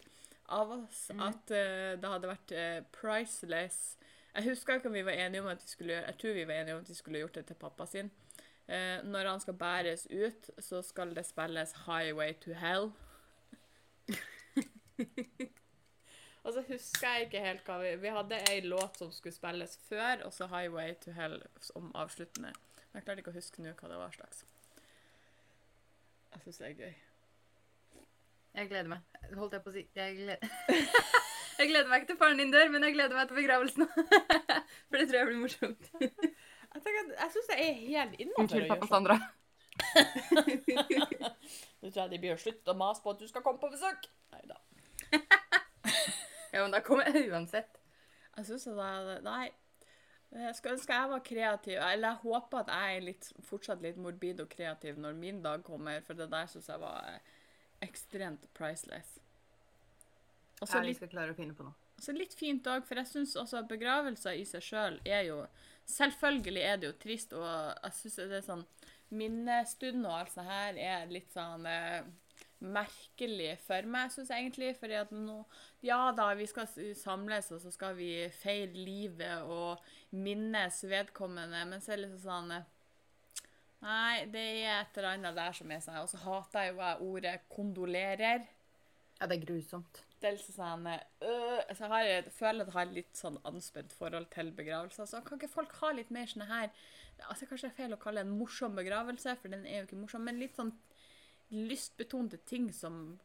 [0.47, 3.97] av oss, at uh, det hadde vært uh, priceless.
[4.35, 6.47] Jeg husker ikke om vi var enige om at vi skulle gjøre Jeg tror vi
[6.49, 8.11] var enige om at vi skulle gjort det til pappa sin.
[8.69, 12.93] Uh, når han skal bæres ut, så skal det spilles 'Highway to Hell'.
[16.45, 19.79] Og så husker jeg ikke helt hva vi Vi hadde ei låt som skulle spilles
[19.89, 22.53] før, og så 'Highway to Hell' som avsluttende.
[22.93, 24.45] Men jeg klarte ikke å huske nå hva det var slags.
[26.35, 27.14] Jeg syns det er gøy.
[28.55, 29.01] Jeg gleder meg.
[29.35, 30.39] Holdt jeg på å si Jeg gleder,
[31.59, 33.89] jeg gleder meg ikke til faren din dør, men jeg gleder meg til begravelsen.
[34.89, 35.85] For det tror jeg blir morsomt.
[36.01, 36.11] Jeg,
[36.75, 38.87] tenker jeg syns det er helt innafor Unnskyld, pappa.
[38.91, 39.17] Sandra.
[41.83, 43.73] Nå tror jeg de blir slutt slutte å mase på at du skal komme på
[43.75, 44.01] besøk.
[44.35, 44.57] Neida.
[46.55, 47.81] Ja, men da kommer jeg uansett.
[48.37, 49.49] Jeg syns det er Nei.
[50.35, 51.79] Jeg skulle ønske jeg var kreativ.
[51.79, 55.63] Eller jeg håper at jeg er litt, fortsatt litt morbid og kreativ når min dag
[55.67, 57.34] kommer, for det der syns jeg var eh,
[57.85, 59.19] ekstremt priceless.
[60.61, 61.77] Også skal klare å finne på noe.
[62.03, 65.45] Så litt fint òg, for jeg syns også begravelser i seg sjøl er jo
[65.85, 68.63] Selvfølgelig er det jo trist, og jeg syns det er sånn
[69.13, 72.07] Minnestund og alt sånt her er litt sånn eh,
[72.65, 74.71] merkelig for meg, syns jeg egentlig.
[74.81, 75.43] Fordi at nå
[75.85, 78.11] Ja da, vi skal samles, og så skal vi
[78.41, 79.85] feire livet og
[80.17, 82.71] minnes vedkommende, men så er det liksom sånn eh,
[83.85, 87.13] Nei, det er et eller annet der som er sånn Og så hater jeg jo
[87.13, 88.47] ordet 'kondolerer'.
[89.21, 90.03] Ja, det er grusomt.
[90.21, 94.27] Det sånn øh, så jeg, har, jeg føler at jeg har litt sånn anspent forhold
[94.33, 95.07] til begravelser.
[95.07, 96.71] Så kan ikke folk ha litt mer sånne her
[97.29, 99.87] altså Kanskje det er feil å kalle det en morsom begravelse, for den er jo
[99.89, 100.73] ikke morsom, men litt sånn
[101.55, 103.19] lystbetonte ting som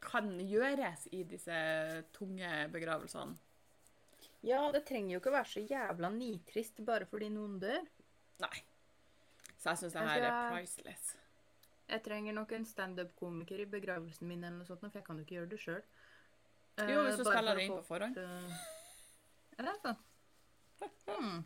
[0.00, 1.58] kan gjøres i disse
[2.14, 3.36] tunge begravelsene.
[4.46, 7.82] Ja, det trenger jo ikke å være så jævla nitrist bare fordi noen dør.
[8.44, 8.56] Nei.
[9.58, 11.08] Så jeg syns det her er priceless.
[11.88, 15.24] Jeg trenger nok en standup-komiker i begravelsen min, eller noe sånt, for jeg kan jo
[15.24, 15.80] ikke gjøre det sjøl.
[16.78, 18.20] Jo, hvis du spiller det inn på forhånd.
[19.58, 20.04] Er det sånn?
[21.08, 21.40] Hmm.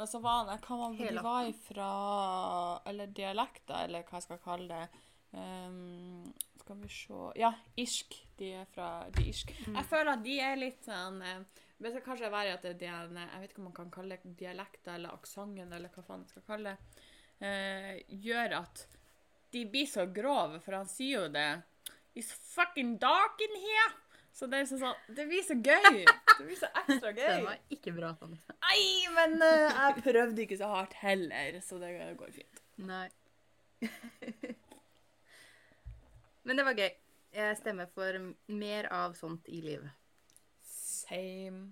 [0.00, 1.88] Men så var det hva var det de var ifra
[2.88, 5.04] Eller dialekter, eller hva jeg skal kalle det.
[5.30, 6.32] Um,
[6.64, 8.16] skal vi se Ja, irsk.
[8.40, 9.50] De er fra de irsk.
[9.68, 11.40] Jeg føler at de er litt sånn eh,
[11.80, 13.90] Det skal kanskje være at det er en eh, Jeg vet ikke om man kan
[13.92, 17.04] kalle det dialekter eller aksenten, eller hva faen man skal kalle det.
[17.44, 18.86] eh, gjør at
[19.52, 21.48] de blir så grove, for han sier jo det
[22.16, 23.90] It's fucking dark in here!
[24.32, 26.04] Så det er så sånn Det blir så gøy!
[26.40, 27.42] Det blir så ekstra Den gøy.
[27.44, 28.14] var ikke bra.
[28.16, 28.36] Sånn.
[28.64, 32.62] Nei, men eh, jeg prøvde ikke så hardt heller, så det går fint.
[32.88, 33.08] Nei.
[36.48, 36.88] Men det var gøy.
[37.34, 38.16] Jeg stemmer for
[38.50, 39.92] mer av sånt i livet.
[40.66, 41.70] Same.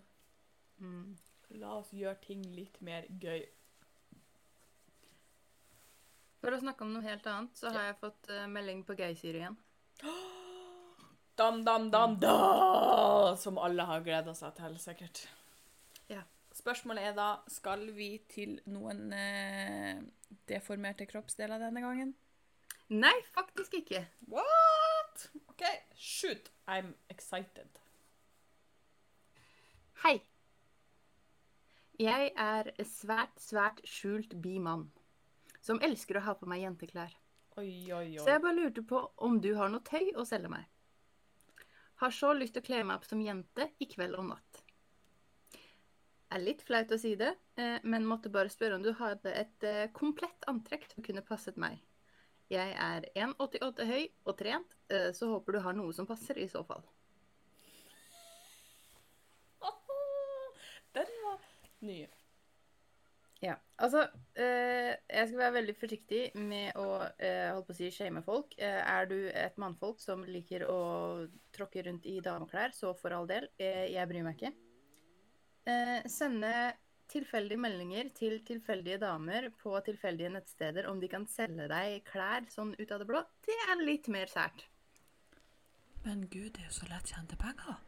[0.78, 1.16] Mm.
[1.58, 3.42] La oss gjøre ting litt mer gøy.
[6.38, 9.40] For å snakke om noe helt annet, så har jeg fått eh, melding på Geysir
[9.40, 9.58] igjen.
[11.38, 13.34] Dam, dam, dam, da!
[13.38, 15.20] Som alle har gleda seg til, sikkert.
[16.10, 16.24] Ja.
[16.58, 20.00] Spørsmålet er da skal vi til noen eh,
[20.50, 22.10] deformerte kroppsdeler denne gangen.
[22.90, 24.02] Nei, faktisk ikke.
[24.26, 24.77] What?
[25.48, 25.64] OK,
[25.94, 26.50] shoot.
[26.68, 27.80] I'm excited.
[30.04, 30.18] Hei.
[31.98, 34.86] Jeg er svært, svært skjult bi mann.
[35.64, 37.16] Som elsker å ha på meg jenteklær.
[37.58, 38.22] Oi, oi, oi.
[38.22, 40.68] Så jeg bare lurte på om du har noe tøy å selge meg.
[41.98, 44.62] Har så lyst til å kle meg opp som jente i kveld og natt.
[46.30, 49.64] Er litt flaut å si det, eh, men måtte bare spørre om du hadde et
[49.66, 51.80] eh, komplett antrekk som kunne passet meg.
[52.48, 56.48] Jeg er 1,88 høy og trent, eh, så håper du har noe som passer i
[56.48, 56.84] så fall.
[60.96, 61.42] Den var
[61.84, 61.98] ny.
[63.38, 64.00] Ja, altså
[64.34, 68.56] eh, Jeg skal være veldig forsiktig med å holde holdt på å si shame folk.
[68.58, 70.80] Eh, er du et mannfolk som liker å
[71.54, 73.46] tråkke rundt i dameklær, så for all del.
[73.60, 74.54] Eh, jeg bryr meg ikke.
[75.68, 76.50] Eh, sende
[77.08, 82.74] tilfeldige meldinger til tilfeldige damer på tilfeldige nettsteder om de kan selge deg klær sånn
[82.78, 84.66] ut av det blå, det er litt mer sært.
[86.04, 87.80] Men gud, det er jo så lett tjente penger.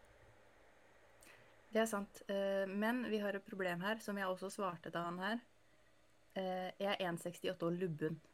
[1.71, 2.23] Det er sant.
[2.29, 5.39] Eh, men vi har et problem her, som jeg også svarte til han her.
[6.35, 8.21] Eh, jeg er 1,68 og lubben.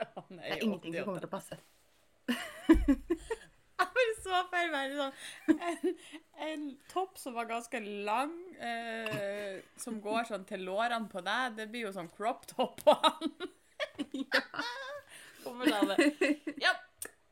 [0.00, 1.56] Ja, nei, Det er ingenting som kommer til å passe.
[4.30, 5.12] Jeg bare så for meg liksom,
[5.70, 5.94] en,
[6.46, 11.56] en topp som var ganske lang, eh, som går sånn til lårene på deg.
[11.58, 13.34] Det blir jo sånn crop top på han.
[15.44, 16.10] Kommer da det.
[16.60, 16.74] Ja,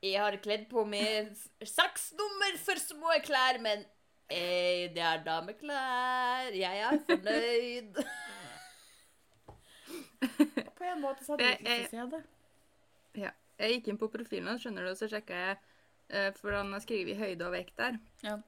[0.01, 1.31] jeg har kledd på med
[1.63, 3.85] saksnummer for små klær, men
[4.27, 6.51] eh, det er dameklær.
[6.55, 8.01] Jeg er fornøyd.
[10.75, 12.23] På en måte så hadde jeg ikke lyst til å se det.
[13.25, 13.35] Ja.
[13.59, 15.57] Jeg gikk inn på profilen hans, skjønner du, og så sjekka jeg
[16.39, 17.99] For han har skrevet høyde og vekt der.
[18.25, 18.39] Ja.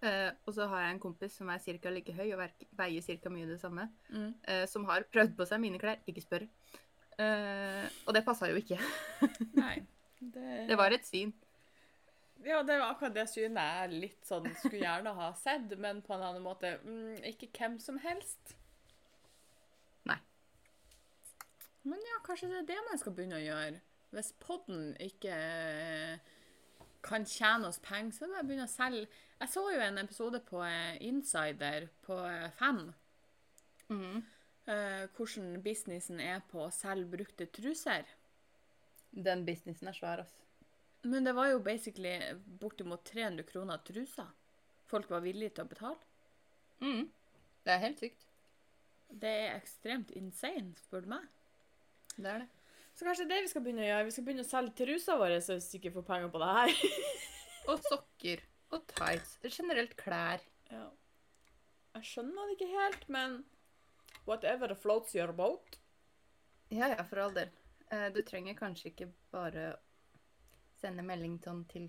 [0.00, 1.90] Uh, og så har jeg en kompis som er ca.
[1.92, 2.40] like høy og
[2.78, 3.32] veier ca.
[3.32, 3.84] mye det samme.
[4.08, 4.32] Mm.
[4.48, 6.00] Uh, som har prøvd på seg mine klær.
[6.08, 6.46] Ikke spør.
[7.20, 8.80] Uh, og det passa jo ikke.
[9.60, 9.76] Nei.
[10.20, 11.34] Det var et svin.
[12.44, 16.14] Ja, det var akkurat det synet jeg litt sånn skulle gjerne ha sett, men på
[16.16, 18.54] en annen måte mm, ikke hvem som helst.
[20.08, 20.16] Nei.
[21.84, 23.82] Men ja, kanskje det er det man skal begynne å gjøre.
[24.16, 26.32] Hvis podden ikke eh,
[27.02, 29.20] kan tjene oss penger, så er det bare å begynne å selge.
[29.40, 32.18] Jeg så jo en episode på eh, Insider på
[32.58, 32.82] Fem.
[33.90, 34.20] Mm.
[34.70, 38.06] Uh, hvordan businessen er på å selge brukte truser.
[39.10, 40.36] Den businessen er svær, altså.
[41.02, 42.12] Men det var jo basically
[42.60, 44.26] bortimot 300 kroner trusa.
[44.90, 45.96] Folk var villige til å betale.
[46.84, 47.08] Mm.
[47.64, 48.26] Det er helt sykt.
[49.10, 51.24] Det er ekstremt insane, spør du meg.
[52.16, 52.48] Det er det.
[53.00, 54.04] Så kanskje det vi skal begynne å gjøre.
[54.04, 56.72] Vi skal begynne å selge trusa våre så vi ikke får penger på det her.
[57.72, 58.42] Og sokker.
[58.76, 59.30] Og tights.
[59.54, 60.42] Generelt klær.
[60.68, 60.82] Ja.
[61.96, 63.38] Jeg skjønner det ikke helt, men
[64.28, 65.78] whatever floats your boat.
[66.68, 67.48] Ja, ja, for all del.
[67.88, 69.70] Eh, Du trenger kanskje ikke bare
[70.82, 71.86] sende melding sånn til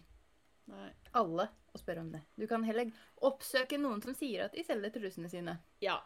[0.72, 0.93] Nei.
[1.20, 2.22] alle og spørre om det.
[2.39, 2.88] Du kan heller
[3.28, 5.57] oppsøke noen som sier at de selger trusene sine.
[5.84, 5.97] Ja,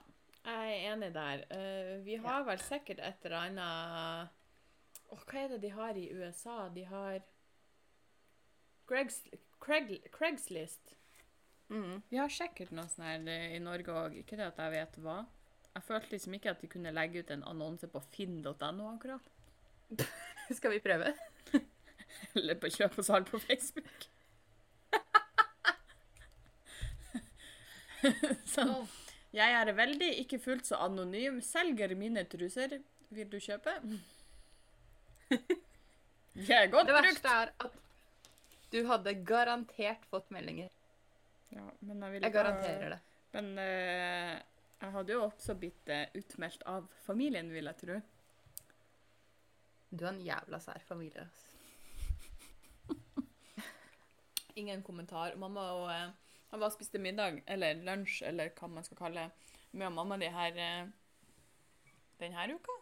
[0.41, 1.45] jeg er enig der.
[1.53, 4.41] Eh, vi har vel sikkert et eller annet
[5.13, 6.67] Åh, Hva er det de har i USA?
[6.73, 7.21] De har
[8.85, 9.21] Craigs,
[9.59, 10.95] Craig, Craigslist.
[11.69, 12.01] Mm.
[12.09, 14.17] Vi har sikkert noe sånt her eh, i Norge òg.
[14.21, 15.23] Ikke det at jeg vet hva.
[15.75, 19.31] Jeg følte liksom ikke at de kunne legge ut en annonse på finn.no akkurat.
[20.57, 21.13] Skal vi prøve?
[22.37, 24.05] Eller på kjøp og salg på Facebook.
[28.55, 28.85] sånn.
[29.35, 31.41] Jeg er veldig ikke fullt så anonym.
[31.43, 32.77] Selger mine truser.
[33.15, 33.73] Vil du kjøpe?
[35.29, 37.07] De er godt Det brukt.
[37.07, 37.77] verste er at
[38.71, 40.69] du hadde garantert fått meldinger.
[41.53, 42.99] Ja, men jeg, vil Jeg garanterer garanterer det.
[43.35, 44.41] Men uh,
[44.81, 47.95] jeg hadde jo også blitt eh, utmeldt av familien, vil jeg tro.
[49.89, 51.23] Du har en jævla sær familie.
[51.23, 51.47] altså.
[54.61, 55.35] Ingen kommentar.
[55.39, 56.11] Mamma og eh,
[56.51, 60.17] Han var og spiste middag, eller lunsj, eller hva man skal kalle det, med mamma
[60.21, 60.91] de her eh,
[62.19, 62.75] denne uka.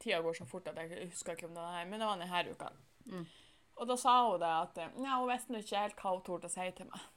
[0.00, 2.20] Tida går så fort at jeg husker ikke om det var her, men det var
[2.20, 2.68] denne uka.
[3.10, 3.24] Mm.
[3.80, 6.52] Og da sa hun det at ja, hun visste ikke helt hva hun torde å
[6.52, 7.08] si til meg.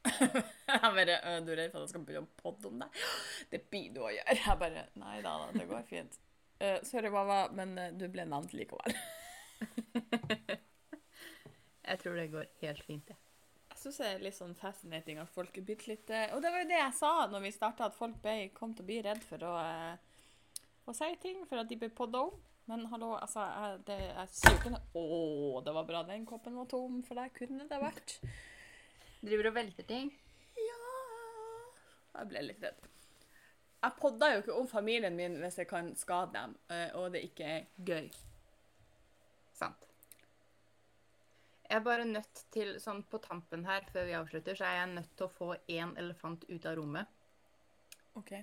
[0.20, 3.00] jeg bare «Øh, Du er redd for at jeg skal begynne å podde om deg?
[3.52, 4.36] Det blir du å gjøre.
[4.38, 6.18] Jeg bare Nei da, det går fint.
[6.60, 8.96] Uh, sorry, mamma, men eh, du ble nevnt likevel.
[11.90, 13.18] Jeg tror det går helt fint, jeg.
[13.70, 16.50] Jeg syns det er litt sånn fascinating at folk er bitte litt eh, Og det
[16.52, 18.98] var jo det jeg sa når vi starta, at folk ble, kom til å bli
[19.06, 20.09] redd for å, eh,
[20.88, 22.38] å si ting, for at de blir podda om.
[22.70, 27.00] Men hallo, altså, jeg, det, er jo Å, det var bra den koppen var tom,
[27.06, 28.20] for der kunne det vært.
[29.24, 30.12] Driver og velter ting.
[30.56, 30.78] Ja
[32.20, 32.88] Jeg ble litt redd.
[33.80, 37.24] Jeg podda jo ikke om familien min hvis jeg kan skade dem, eh, og det
[37.30, 38.10] ikke er gøy.
[39.56, 39.86] Sant.
[41.64, 44.94] Jeg er bare nødt til, sånn på tampen her, før vi avslutter, så er jeg
[44.94, 47.18] nødt til å få én elefant ut av rommet.
[48.18, 48.34] OK.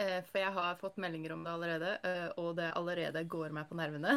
[0.00, 3.68] Eh, for jeg har fått meldinger om det allerede, eh, og det allerede går meg
[3.68, 4.14] på nervene.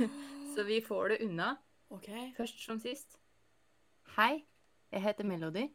[0.54, 1.50] så vi får det unna.
[1.92, 2.08] OK.
[2.36, 3.18] Først som sist.
[4.16, 4.46] Hei,
[4.92, 5.66] jeg heter Melody.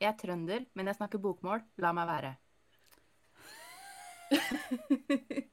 [0.00, 1.64] Jeg er trønder, men jeg snakker bokmål.
[1.82, 2.36] La meg være.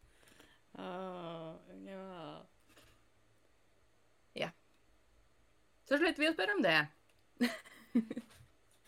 [0.79, 1.57] Ah,
[4.31, 4.47] ja.
[5.83, 6.77] Så slutter vi å spørre om det.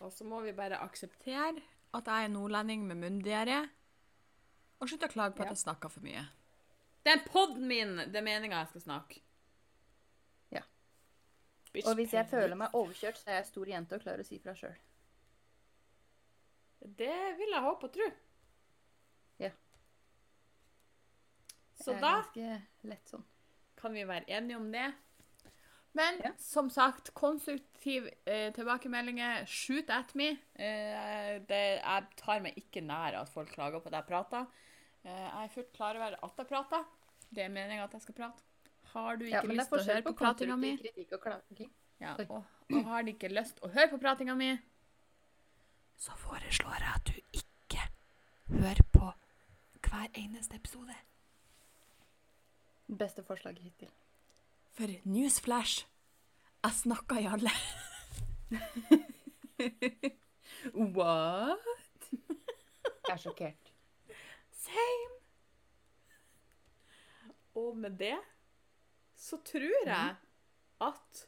[0.00, 1.60] Og så må vi bare akseptere
[1.92, 3.58] at jeg er nordlending med munndiaré.
[4.82, 6.24] Og slutt å klage på at jeg snakker for mye.
[7.06, 7.96] Det er podden min!
[8.10, 9.20] Det er meninga jeg skal snakke.
[10.54, 10.62] Ja.
[11.72, 14.26] Bitch, Og hvis jeg føler meg overkjørt, så er jeg stor jente og klarer å
[14.26, 14.74] si fra sjøl.
[16.82, 18.08] Det vil jeg håpe og tro.
[19.42, 19.52] Ja.
[21.82, 22.16] Så da
[22.86, 23.22] lett sånn.
[23.78, 24.88] kan vi være enige om det.
[25.94, 26.30] Men Ja.
[26.38, 29.44] som sagt, konstruktiv eh, tilbakemeldinger.
[29.46, 30.30] Shoot at me.
[30.54, 34.46] Eh, det, jeg tar meg ikke nær at folk klager på at jeg prater.
[35.04, 36.84] Eh, jeg er fullt klar over at jeg prater.
[37.32, 38.42] Det er meninga at jeg skal prate.
[38.92, 40.80] Har du ikke Ja, lyst til å høre på på pratinga mi, og
[42.00, 42.44] ja, og,
[42.74, 44.50] og har du ikke lyst til å høre på pratinga mi,
[45.96, 47.82] så foreslår jeg at du ikke
[48.52, 49.06] hører på
[49.86, 50.94] hver eneste episode.
[52.98, 53.88] Beste forslaget hittil.
[54.76, 55.86] For newsflash,
[56.64, 57.52] jeg snakka i alle.
[60.96, 61.60] What?
[62.12, 63.61] Jeg er sjokkert.
[64.72, 65.18] Same.
[67.54, 68.16] Og med det
[69.16, 70.14] så tror jeg
[70.82, 71.26] at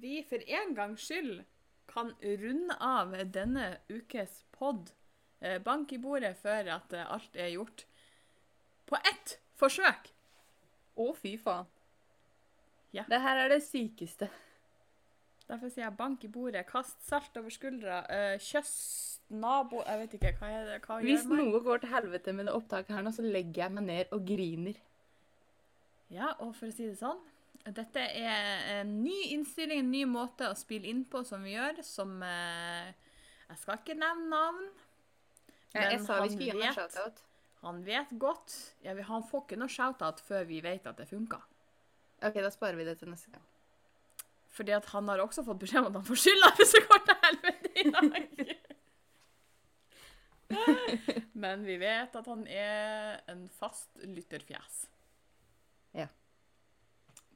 [0.00, 1.44] vi for en gangs skyld
[1.90, 4.90] kan runde av denne ukes pod.
[5.40, 7.86] Eh, Bank i bordet før at eh, alt er gjort.
[8.86, 10.10] På ett forsøk.
[10.96, 11.68] Å, fy faen.
[12.96, 13.04] Ja.
[13.08, 14.28] Det her er det sykeste.
[15.46, 20.16] Derfor sier jeg bank i bordet, kast salt over skuldra, eh, kjøss nabo Jeg vet
[20.18, 21.38] ikke, hva, er det, hva Hvis gjør man?
[21.44, 24.26] noe går til helvete med det opptaket her nå, så legger jeg meg ned og
[24.26, 24.76] griner.
[26.10, 27.22] Ja, og for å si det sånn
[27.66, 31.80] Dette er en ny innstilling, en ny måte å spille inn på som vi gjør,
[31.82, 32.92] som eh,
[33.48, 34.68] Jeg skal ikke nevne navn.
[35.74, 37.24] Ja, jeg sa vi han skulle gi en shout-out.
[37.64, 41.42] Han vet godt ja, Han får ikke noe shout-out før vi vet at det funka.
[42.22, 43.42] OK, da sparer vi det til neste gang.
[44.56, 47.00] Fordi at han har også fått beskjed om at han får skylda hvis det går
[47.04, 48.26] til helvete i dag.
[51.44, 54.86] Men vi vet at han er en fast lytterfjes.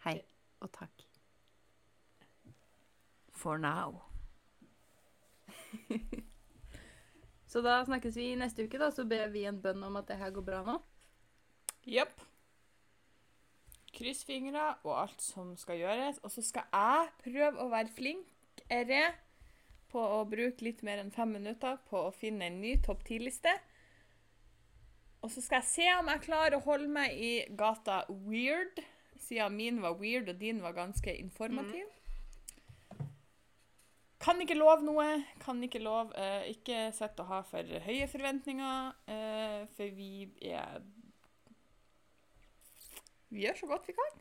[0.00, 0.16] Hei
[0.64, 1.02] og takk.
[3.36, 4.00] For now.
[7.50, 10.16] Så da snakkes vi neste uke, da, så ber vi en bønn om at det
[10.20, 10.78] her går bra nå.
[11.88, 12.14] Jepp.
[14.00, 16.20] Kryss fingra og alt som skal gjøres.
[16.24, 19.02] Og så skal jeg prøve å være flinkere
[19.90, 23.52] på å bruke litt mer enn fem minutter på å finne en ny topp ti-liste.
[25.20, 28.80] Og så skal jeg se om jeg klarer å holde meg i gata weird,
[29.20, 31.84] siden min var weird og din var ganske informativ.
[34.20, 35.08] Kan ikke love noe.
[35.40, 36.12] Kan ikke love.
[36.16, 40.80] Eh, ikke sett å ha for høye forventninger, eh, for vi er
[43.30, 44.20] Vi gjør så godt vi kan.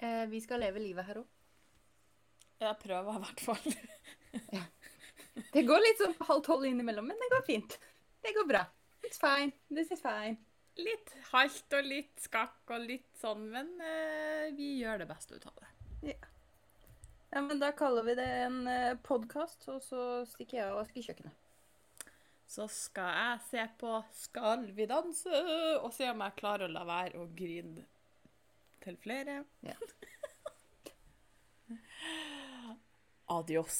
[0.00, 1.26] Eh, vi skal leve livet her òg.
[2.60, 3.74] Jeg prøver i hvert fall.
[5.54, 7.76] Det går litt sånn halv tolv innimellom, men det går fint.
[8.20, 8.62] Det går bra.
[9.06, 9.52] It's fine.
[9.72, 10.36] This is fine.
[10.80, 15.46] Litt halt og litt skakk og litt sånn, men eh, vi gjør det beste ut
[15.48, 15.70] av det.
[17.30, 21.06] Ja, men da kaller vi det en uh, podkast, og så stikker jeg og vasker
[21.06, 21.49] kjøkkenet.
[22.50, 25.42] Så skal jeg se på Skal vi danse
[25.78, 27.84] og se om jeg klarer å la være å grine
[28.82, 29.44] til flere.
[29.62, 29.76] Ja.
[33.36, 33.78] Adios,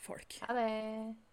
[0.00, 0.38] folk.
[0.46, 1.29] Ha det.